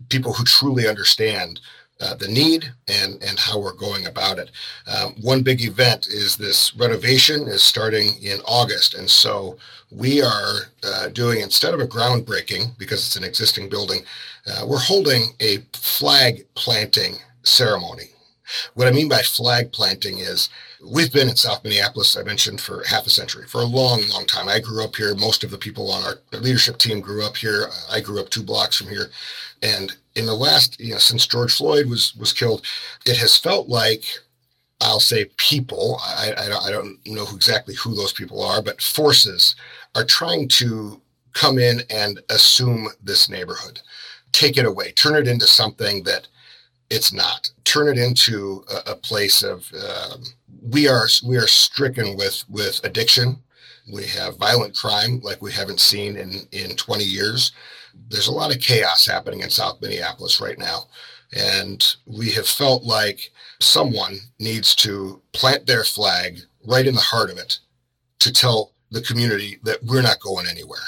people 0.09 0.33
who 0.33 0.43
truly 0.43 0.87
understand 0.87 1.59
uh, 2.01 2.15
the 2.15 2.27
need 2.27 2.71
and 2.87 3.21
and 3.21 3.37
how 3.37 3.59
we're 3.59 3.73
going 3.73 4.05
about 4.05 4.39
it. 4.39 4.51
Um, 4.87 5.15
one 5.21 5.41
big 5.41 5.61
event 5.61 6.07
is 6.07 6.37
this 6.37 6.73
renovation 6.75 7.47
is 7.47 7.61
starting 7.61 8.21
in 8.21 8.39
August, 8.45 8.93
and 8.93 9.09
so 9.09 9.57
we 9.91 10.21
are 10.21 10.71
uh, 10.83 11.09
doing 11.09 11.41
instead 11.41 11.73
of 11.73 11.79
a 11.79 11.87
groundbreaking 11.87 12.77
because 12.77 13.05
it's 13.05 13.15
an 13.15 13.23
existing 13.23 13.69
building, 13.69 14.01
uh, 14.47 14.65
we're 14.65 14.79
holding 14.79 15.33
a 15.41 15.57
flag 15.73 16.45
planting 16.55 17.15
ceremony. 17.43 18.11
What 18.73 18.87
I 18.87 18.91
mean 18.91 19.09
by 19.09 19.21
flag 19.21 19.71
planting 19.71 20.19
is 20.19 20.49
We've 20.81 21.11
been 21.11 21.27
in 21.27 21.35
South 21.35 21.63
Minneapolis, 21.63 22.15
I 22.15 22.23
mentioned, 22.23 22.61
for 22.61 22.83
half 22.85 23.05
a 23.05 23.09
century, 23.09 23.45
for 23.45 23.59
a 23.59 23.65
long, 23.65 24.01
long 24.07 24.25
time. 24.25 24.47
I 24.47 24.59
grew 24.59 24.81
up 24.81 24.95
here. 24.95 25.13
Most 25.13 25.43
of 25.43 25.51
the 25.51 25.57
people 25.57 25.91
on 25.91 26.03
our 26.03 26.15
leadership 26.39 26.77
team 26.77 27.01
grew 27.01 27.25
up 27.25 27.35
here. 27.35 27.67
I 27.91 27.99
grew 27.99 28.19
up 28.21 28.29
two 28.29 28.43
blocks 28.43 28.77
from 28.77 28.87
here. 28.87 29.09
And 29.61 29.97
in 30.15 30.25
the 30.25 30.33
last, 30.33 30.79
you 30.79 30.93
know, 30.93 30.97
since 30.97 31.27
George 31.27 31.53
Floyd 31.53 31.87
was 31.87 32.15
was 32.15 32.31
killed, 32.31 32.65
it 33.05 33.17
has 33.17 33.35
felt 33.35 33.67
like 33.67 34.05
I'll 34.79 35.01
say 35.01 35.25
people. 35.35 35.99
I, 36.01 36.31
I, 36.37 36.67
I 36.67 36.71
don't 36.71 36.97
know 37.05 37.27
exactly 37.33 37.75
who 37.75 37.93
those 37.93 38.13
people 38.13 38.41
are, 38.41 38.61
but 38.61 38.81
forces 38.81 39.55
are 39.95 40.05
trying 40.05 40.47
to 40.59 41.01
come 41.33 41.59
in 41.59 41.81
and 41.89 42.21
assume 42.29 42.87
this 43.03 43.29
neighborhood, 43.29 43.81
take 44.31 44.55
it 44.55 44.65
away, 44.65 44.91
turn 44.93 45.15
it 45.15 45.27
into 45.27 45.45
something 45.45 46.03
that 46.03 46.29
it's 46.89 47.13
not. 47.13 47.51
Turn 47.63 47.87
it 47.87 47.97
into 47.97 48.63
a, 48.69 48.91
a 48.91 48.95
place 48.95 49.43
of 49.43 49.71
um, 49.73 50.23
we 50.61 50.87
are 50.87 51.07
we 51.25 51.37
are 51.37 51.47
stricken 51.47 52.17
with 52.17 52.43
with 52.49 52.81
addiction. 52.83 53.37
We 53.91 54.05
have 54.07 54.37
violent 54.37 54.75
crime 54.75 55.19
like 55.21 55.41
we 55.41 55.51
haven't 55.51 55.79
seen 55.79 56.15
in 56.17 56.47
in 56.51 56.75
20 56.75 57.03
years. 57.03 57.51
There's 58.09 58.27
a 58.27 58.31
lot 58.31 58.53
of 58.53 58.61
chaos 58.61 59.05
happening 59.05 59.41
in 59.41 59.49
South 59.49 59.81
Minneapolis 59.81 60.39
right 60.41 60.57
now, 60.57 60.85
and 61.33 61.95
we 62.05 62.31
have 62.31 62.47
felt 62.47 62.83
like 62.83 63.31
someone 63.59 64.17
needs 64.39 64.75
to 64.75 65.21
plant 65.33 65.65
their 65.65 65.83
flag 65.83 66.39
right 66.65 66.87
in 66.87 66.95
the 66.95 67.01
heart 67.01 67.29
of 67.29 67.37
it 67.37 67.59
to 68.19 68.31
tell 68.31 68.73
the 68.91 69.01
community 69.01 69.59
that 69.63 69.83
we're 69.83 70.01
not 70.01 70.19
going 70.19 70.47
anywhere. 70.47 70.79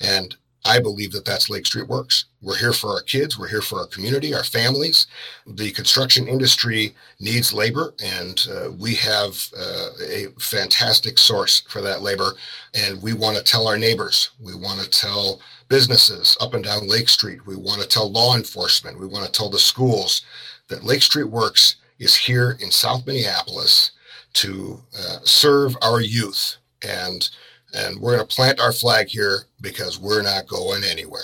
And 0.00 0.36
I 0.72 0.80
believe 0.80 1.12
that 1.12 1.26
that's 1.26 1.50
Lake 1.50 1.66
Street 1.66 1.86
Works. 1.86 2.24
We're 2.40 2.56
here 2.56 2.72
for 2.72 2.88
our 2.92 3.02
kids. 3.02 3.38
We're 3.38 3.48
here 3.48 3.60
for 3.60 3.80
our 3.80 3.86
community, 3.86 4.32
our 4.32 4.42
families. 4.42 5.06
The 5.46 5.70
construction 5.72 6.26
industry 6.26 6.94
needs 7.20 7.52
labor, 7.52 7.92
and 8.02 8.42
uh, 8.50 8.70
we 8.72 8.94
have 8.94 9.36
uh, 9.54 9.90
a 10.08 10.28
fantastic 10.38 11.18
source 11.18 11.60
for 11.68 11.82
that 11.82 12.00
labor. 12.00 12.32
And 12.72 13.02
we 13.02 13.12
want 13.12 13.36
to 13.36 13.42
tell 13.42 13.68
our 13.68 13.76
neighbors, 13.76 14.30
we 14.40 14.54
want 14.54 14.80
to 14.80 14.88
tell 14.88 15.42
businesses 15.68 16.38
up 16.40 16.54
and 16.54 16.64
down 16.64 16.88
Lake 16.88 17.10
Street, 17.10 17.46
we 17.46 17.54
want 17.54 17.82
to 17.82 17.86
tell 17.86 18.10
law 18.10 18.34
enforcement, 18.34 18.98
we 18.98 19.06
want 19.06 19.26
to 19.26 19.32
tell 19.32 19.50
the 19.50 19.58
schools 19.58 20.22
that 20.68 20.84
Lake 20.84 21.02
Street 21.02 21.28
Works 21.28 21.76
is 21.98 22.16
here 22.16 22.56
in 22.60 22.70
South 22.70 23.06
Minneapolis 23.06 23.92
to 24.34 24.80
uh, 24.98 25.18
serve 25.22 25.76
our 25.82 26.00
youth. 26.00 26.56
And 26.82 27.28
and 27.74 27.98
we're 28.00 28.16
going 28.16 28.26
to 28.26 28.34
plant 28.34 28.60
our 28.60 28.72
flag 28.72 29.08
here 29.08 29.40
because 29.60 29.98
we're 29.98 30.22
not 30.22 30.46
going 30.46 30.82
anywhere. 30.84 31.22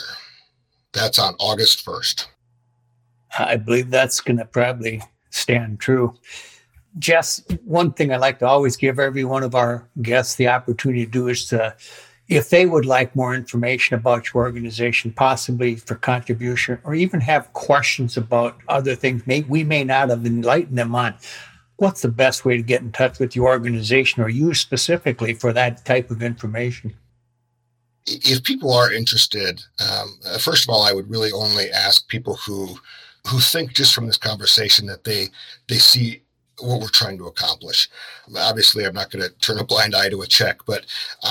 That's 0.92 1.18
on 1.18 1.34
August 1.38 1.84
1st. 1.84 2.26
I 3.38 3.56
believe 3.56 3.90
that's 3.90 4.20
going 4.20 4.38
to 4.38 4.44
probably 4.44 5.02
stand 5.30 5.80
true. 5.80 6.14
Jess, 6.98 7.42
one 7.64 7.92
thing 7.92 8.12
I 8.12 8.16
like 8.16 8.38
to 8.40 8.46
always 8.46 8.76
give 8.76 8.98
every 8.98 9.24
one 9.24 9.42
of 9.42 9.54
our 9.54 9.88
guests 10.02 10.36
the 10.36 10.48
opportunity 10.48 11.04
to 11.04 11.10
do 11.10 11.28
is 11.28 11.46
to, 11.48 11.76
if 12.28 12.50
they 12.50 12.66
would 12.66 12.86
like 12.86 13.14
more 13.14 13.34
information 13.34 13.96
about 13.96 14.32
your 14.32 14.42
organization, 14.44 15.12
possibly 15.12 15.76
for 15.76 15.94
contribution, 15.94 16.78
or 16.84 16.94
even 16.94 17.20
have 17.20 17.52
questions 17.52 18.16
about 18.16 18.56
other 18.68 18.94
things 18.94 19.26
may, 19.26 19.42
we 19.42 19.62
may 19.62 19.84
not 19.84 20.08
have 20.08 20.24
enlightened 20.26 20.78
them 20.78 20.94
on, 20.94 21.14
what's 21.78 22.02
the 22.02 22.08
best 22.08 22.44
way 22.44 22.56
to 22.56 22.62
get 22.62 22.82
in 22.82 22.92
touch 22.92 23.18
with 23.18 23.34
your 23.34 23.48
organization 23.48 24.22
or 24.22 24.28
you 24.28 24.52
specifically 24.52 25.32
for 25.32 25.52
that 25.52 25.84
type 25.84 26.10
of 26.10 26.22
information? 26.22 26.94
If 28.06 28.42
people 28.42 28.72
are 28.72 28.92
interested, 28.92 29.62
um, 29.80 30.18
uh, 30.26 30.38
first 30.38 30.64
of 30.64 30.70
all, 30.70 30.82
I 30.82 30.92
would 30.92 31.10
really 31.10 31.32
only 31.32 31.70
ask 31.70 32.06
people 32.08 32.36
who 32.36 32.78
who 33.26 33.38
think 33.40 33.74
just 33.74 33.94
from 33.94 34.06
this 34.06 34.16
conversation 34.16 34.86
that 34.86 35.04
they 35.04 35.28
they 35.68 35.78
see 35.78 36.22
what 36.60 36.80
we're 36.80 36.88
trying 36.88 37.18
to 37.18 37.26
accomplish. 37.26 37.88
Obviously, 38.36 38.84
I'm 38.84 38.94
not 38.94 39.10
going 39.10 39.22
to 39.22 39.34
turn 39.38 39.58
a 39.58 39.64
blind 39.64 39.94
eye 39.94 40.08
to 40.08 40.22
a 40.22 40.26
check, 40.26 40.60
but 40.66 40.86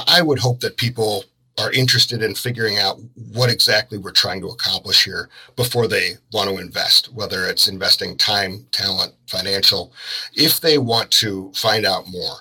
I 0.07 0.21
would 0.21 0.39
hope 0.39 0.61
that 0.61 0.77
people 0.77 1.25
are 1.57 1.71
interested 1.71 2.21
in 2.21 2.35
figuring 2.35 2.77
out 2.77 2.99
what 3.33 3.49
exactly 3.49 3.97
we're 3.97 4.11
trying 4.11 4.41
to 4.41 4.49
accomplish 4.49 5.05
here 5.05 5.29
before 5.55 5.87
they 5.87 6.11
want 6.31 6.47
to 6.49 6.57
invest, 6.57 7.11
whether 7.13 7.45
it's 7.45 7.67
investing 7.67 8.15
time, 8.15 8.67
talent, 8.71 9.13
financial. 9.27 9.91
If 10.35 10.61
they 10.61 10.77
want 10.77 11.09
to 11.11 11.51
find 11.55 11.83
out 11.85 12.05
more, 12.09 12.35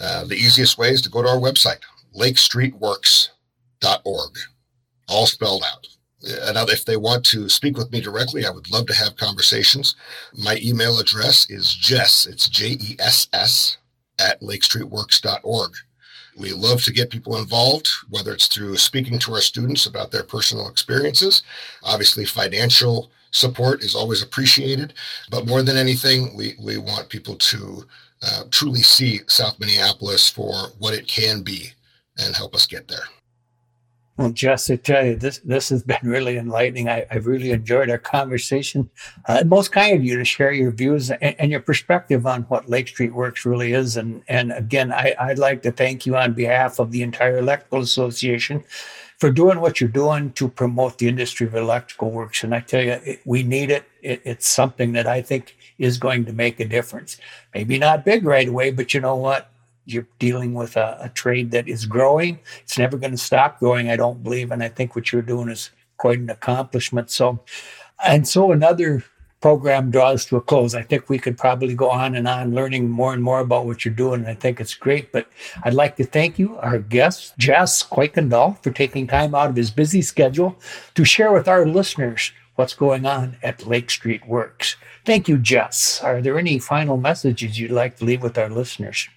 uh, 0.00 0.24
the 0.24 0.36
easiest 0.36 0.76
way 0.76 0.90
is 0.90 1.00
to 1.02 1.08
go 1.08 1.22
to 1.22 1.28
our 1.28 1.38
website, 1.38 1.78
lakestreetworks.org, 2.14 4.38
all 5.08 5.26
spelled 5.26 5.64
out. 5.64 5.86
And 6.22 6.58
if 6.68 6.84
they 6.84 6.96
want 6.96 7.24
to 7.26 7.48
speak 7.48 7.78
with 7.78 7.92
me 7.92 8.00
directly, 8.00 8.44
I 8.44 8.50
would 8.50 8.70
love 8.70 8.86
to 8.88 8.94
have 8.94 9.16
conversations. 9.16 9.94
My 10.36 10.58
email 10.62 10.98
address 10.98 11.48
is 11.48 11.72
Jess, 11.72 12.26
it's 12.26 12.48
J 12.48 12.72
E 12.72 12.96
S 12.98 13.28
S, 13.32 13.78
at 14.18 14.40
lakestreetworks.org. 14.40 15.70
We 16.38 16.52
love 16.52 16.82
to 16.84 16.92
get 16.92 17.10
people 17.10 17.36
involved, 17.36 17.88
whether 18.08 18.32
it's 18.32 18.46
through 18.46 18.76
speaking 18.76 19.18
to 19.20 19.34
our 19.34 19.40
students 19.40 19.86
about 19.86 20.12
their 20.12 20.22
personal 20.22 20.68
experiences. 20.68 21.42
Obviously, 21.82 22.24
financial 22.24 23.10
support 23.32 23.82
is 23.82 23.94
always 23.94 24.22
appreciated, 24.22 24.94
but 25.30 25.46
more 25.46 25.62
than 25.62 25.76
anything, 25.76 26.34
we, 26.36 26.54
we 26.60 26.78
want 26.78 27.08
people 27.08 27.34
to 27.34 27.84
uh, 28.22 28.44
truly 28.50 28.82
see 28.82 29.20
South 29.26 29.58
Minneapolis 29.58 30.30
for 30.30 30.54
what 30.78 30.94
it 30.94 31.06
can 31.08 31.42
be 31.42 31.72
and 32.18 32.34
help 32.34 32.54
us 32.54 32.66
get 32.66 32.88
there. 32.88 33.04
Well, 34.18 34.30
Jess, 34.30 34.68
I 34.68 34.74
tell 34.74 35.06
you, 35.06 35.14
this 35.14 35.38
this 35.44 35.68
has 35.68 35.84
been 35.84 36.00
really 36.02 36.38
enlightening. 36.38 36.88
I, 36.88 37.06
have 37.08 37.28
really 37.28 37.52
enjoyed 37.52 37.88
our 37.88 37.98
conversation. 37.98 38.90
Uh, 39.26 39.44
most 39.46 39.70
kind 39.70 39.96
of 39.96 40.04
you 40.04 40.18
to 40.18 40.24
share 40.24 40.50
your 40.50 40.72
views 40.72 41.12
and, 41.12 41.36
and, 41.38 41.52
your 41.52 41.60
perspective 41.60 42.26
on 42.26 42.42
what 42.42 42.68
Lake 42.68 42.88
Street 42.88 43.14
Works 43.14 43.46
really 43.46 43.74
is. 43.74 43.96
And 43.96 44.24
and 44.26 44.50
again, 44.50 44.92
I, 44.92 45.14
I'd 45.20 45.38
like 45.38 45.62
to 45.62 45.70
thank 45.70 46.04
you 46.04 46.16
on 46.16 46.32
behalf 46.32 46.80
of 46.80 46.90
the 46.90 47.02
entire 47.02 47.38
Electrical 47.38 47.78
Association 47.80 48.64
for 49.18 49.30
doing 49.30 49.60
what 49.60 49.80
you're 49.80 49.88
doing 49.88 50.32
to 50.32 50.48
promote 50.48 50.98
the 50.98 51.06
industry 51.06 51.46
of 51.46 51.54
electrical 51.54 52.10
works. 52.10 52.42
And 52.42 52.52
I 52.56 52.60
tell 52.60 52.82
you, 52.82 52.98
it, 53.04 53.20
we 53.24 53.44
need 53.44 53.70
it. 53.70 53.84
it. 54.02 54.20
It's 54.24 54.48
something 54.48 54.94
that 54.94 55.06
I 55.06 55.22
think 55.22 55.56
is 55.78 55.96
going 55.96 56.24
to 56.24 56.32
make 56.32 56.58
a 56.58 56.64
difference. 56.64 57.18
Maybe 57.54 57.78
not 57.78 58.04
big 58.04 58.24
right 58.24 58.48
away, 58.48 58.72
but 58.72 58.94
you 58.94 59.00
know 59.00 59.14
what? 59.14 59.48
You're 59.88 60.06
dealing 60.18 60.54
with 60.54 60.76
a, 60.76 60.98
a 61.00 61.08
trade 61.08 61.50
that 61.52 61.68
is 61.68 61.86
growing. 61.86 62.38
It's 62.62 62.78
never 62.78 62.96
going 62.96 63.12
to 63.12 63.18
stop 63.18 63.58
growing, 63.58 63.90
I 63.90 63.96
don't 63.96 64.22
believe. 64.22 64.50
And 64.50 64.62
I 64.62 64.68
think 64.68 64.94
what 64.94 65.12
you're 65.12 65.22
doing 65.22 65.48
is 65.48 65.70
quite 65.96 66.18
an 66.18 66.30
accomplishment. 66.30 67.10
So, 67.10 67.40
and 68.04 68.28
so 68.28 68.52
another 68.52 69.04
program 69.40 69.90
draws 69.90 70.24
to 70.26 70.36
a 70.36 70.40
close. 70.40 70.74
I 70.74 70.82
think 70.82 71.08
we 71.08 71.18
could 71.18 71.38
probably 71.38 71.74
go 71.74 71.90
on 71.90 72.14
and 72.14 72.26
on 72.26 72.54
learning 72.54 72.90
more 72.90 73.12
and 73.12 73.22
more 73.22 73.40
about 73.40 73.66
what 73.66 73.84
you're 73.84 73.94
doing. 73.94 74.20
And 74.20 74.28
I 74.28 74.34
think 74.34 74.60
it's 74.60 74.74
great. 74.74 75.12
But 75.12 75.28
I'd 75.62 75.74
like 75.74 75.96
to 75.96 76.04
thank 76.04 76.38
you, 76.38 76.56
our 76.58 76.78
guest, 76.78 77.38
Jess 77.38 77.82
Coykendall, 77.82 78.62
for 78.62 78.70
taking 78.72 79.06
time 79.06 79.34
out 79.34 79.50
of 79.50 79.56
his 79.56 79.70
busy 79.70 80.02
schedule 80.02 80.58
to 80.94 81.04
share 81.04 81.32
with 81.32 81.48
our 81.48 81.66
listeners 81.66 82.32
what's 82.56 82.74
going 82.74 83.06
on 83.06 83.36
at 83.42 83.66
Lake 83.66 83.90
Street 83.90 84.26
Works. 84.26 84.76
Thank 85.04 85.28
you, 85.28 85.38
Jess. 85.38 86.00
Are 86.02 86.20
there 86.20 86.38
any 86.38 86.58
final 86.58 86.96
messages 86.96 87.58
you'd 87.58 87.70
like 87.70 87.96
to 87.98 88.04
leave 88.04 88.22
with 88.22 88.36
our 88.36 88.50
listeners? 88.50 89.08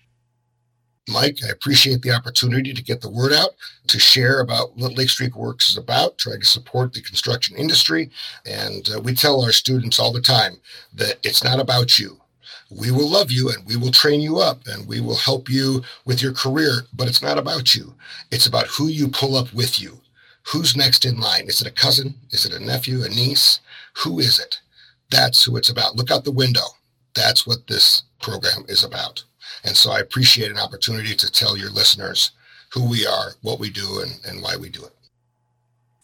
Mike, 1.12 1.40
I 1.46 1.50
appreciate 1.50 2.02
the 2.02 2.12
opportunity 2.12 2.74
to 2.74 2.84
get 2.84 3.02
the 3.02 3.10
word 3.10 3.34
out, 3.34 3.52
to 3.88 4.00
share 4.00 4.40
about 4.40 4.78
what 4.78 4.98
Lake 4.98 5.10
Street 5.10 5.36
Works 5.36 5.70
is 5.70 5.78
about, 5.78 6.18
try 6.18 6.38
to 6.38 6.46
support 6.46 6.94
the 6.94 7.02
construction 7.02 7.56
industry. 7.58 8.10
And 8.46 8.90
uh, 8.96 9.00
we 9.02 9.14
tell 9.14 9.44
our 9.44 9.52
students 9.52 10.00
all 10.00 10.14
the 10.14 10.22
time 10.22 10.58
that 10.94 11.18
it's 11.24 11.44
not 11.44 11.60
about 11.60 12.00
you. 12.00 12.18
We 12.70 12.90
will 12.92 13.10
love 13.10 13.32
you 13.32 13.50
and 13.50 13.66
we 13.66 13.76
will 13.76 13.92
train 13.92 14.22
you 14.22 14.40
up 14.40 14.62
and 14.68 14.88
we 14.88 15.02
will 15.02 15.18
help 15.18 15.50
you 15.50 15.84
with 16.06 16.22
your 16.22 16.34
career, 16.34 16.84
but 16.94 17.08
it's 17.08 17.22
not 17.22 17.38
about 17.38 17.76
you. 17.76 17.94
It's 18.32 18.46
about 18.46 18.68
who 18.68 18.88
you 18.88 19.10
pull 19.10 19.36
up 19.36 19.54
with 19.54 19.82
you. 19.82 20.00
Who's 20.44 20.78
next 20.78 21.06
in 21.06 21.20
line? 21.20 21.48
Is 21.48 21.62
it 21.62 21.68
a 21.68 21.72
cousin? 21.72 22.16
Is 22.32 22.46
it 22.46 22.54
a 22.54 22.64
nephew, 22.64 23.04
a 23.04 23.10
niece? 23.10 23.60
Who 24.04 24.20
is 24.20 24.40
it? 24.40 24.60
That's 25.10 25.44
who 25.44 25.58
it's 25.58 25.70
about. 25.70 25.98
Look 25.98 26.10
out 26.10 26.24
the 26.24 26.32
window. 26.32 26.66
That's 27.14 27.46
what 27.46 27.68
this 27.68 28.04
program 28.22 28.64
is 28.70 28.84
about. 28.84 29.26
And 29.64 29.76
so 29.76 29.92
I 29.92 30.00
appreciate 30.00 30.52
an 30.52 30.58
opportunity 30.58 31.16
to 31.16 31.32
tell 31.32 31.58
your 31.58 31.70
listeners 31.70 32.32
who 32.72 32.88
we 32.88 33.06
are, 33.06 33.34
what 33.42 33.60
we 33.60 33.70
do, 33.70 34.02
and, 34.02 34.12
and 34.26 34.42
why 34.42 34.56
we 34.56 34.70
do 34.70 34.84
it. 34.84 34.94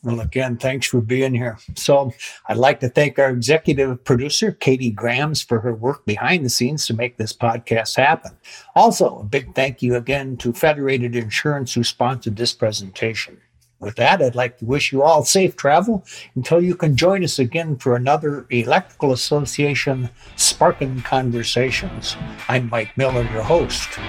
Well, 0.04 0.20
again, 0.20 0.58
thanks 0.58 0.88
for 0.88 1.02
being 1.02 1.34
here. 1.34 1.58
So, 1.76 2.14
I'd 2.48 2.58
like 2.58 2.80
to 2.82 2.90
thank 2.90 3.18
our 3.18 3.32
executive 3.32 4.04
producer, 4.04 4.52
Katie 4.52 4.92
Grams, 4.92 5.42
for 5.42 5.60
her 5.62 5.74
work 5.74 6.06
behind 6.06 6.46
the 6.46 6.50
scenes 6.50 6.86
to 6.86 6.94
make 6.94 7.18
this 7.18 7.34
podcast 7.34 7.98
happen. 7.98 8.32
Also, 8.76 9.20
a 9.20 9.24
big 9.24 9.56
thank 9.56 9.82
you 9.82 9.96
again 9.96 10.38
to 10.38 10.54
Federated 10.54 11.16
Insurance, 11.16 11.74
who 11.74 11.84
sponsored 11.84 12.36
this 12.36 12.54
presentation. 12.54 13.42
With 13.80 13.96
that, 13.98 14.24
I'd 14.24 14.34
like 14.34 14.58
to 14.58 14.66
wish 14.66 14.92
you 14.92 15.04
all 15.04 15.24
safe 15.24 15.56
travel 15.56 16.04
until 16.36 16.60
you 16.62 16.74
can 16.74 16.98
join 16.98 17.24
us 17.24 17.38
again 17.38 17.78
for 17.78 17.96
another 17.96 18.48
Electrical 18.50 19.12
Association 19.12 20.10
Sparkin 20.36 21.04
Conversations. 21.04 22.18
I'm 22.50 22.70
Mike 22.70 22.98
Miller, 22.98 23.22
your 23.32 23.44
host. 23.44 24.00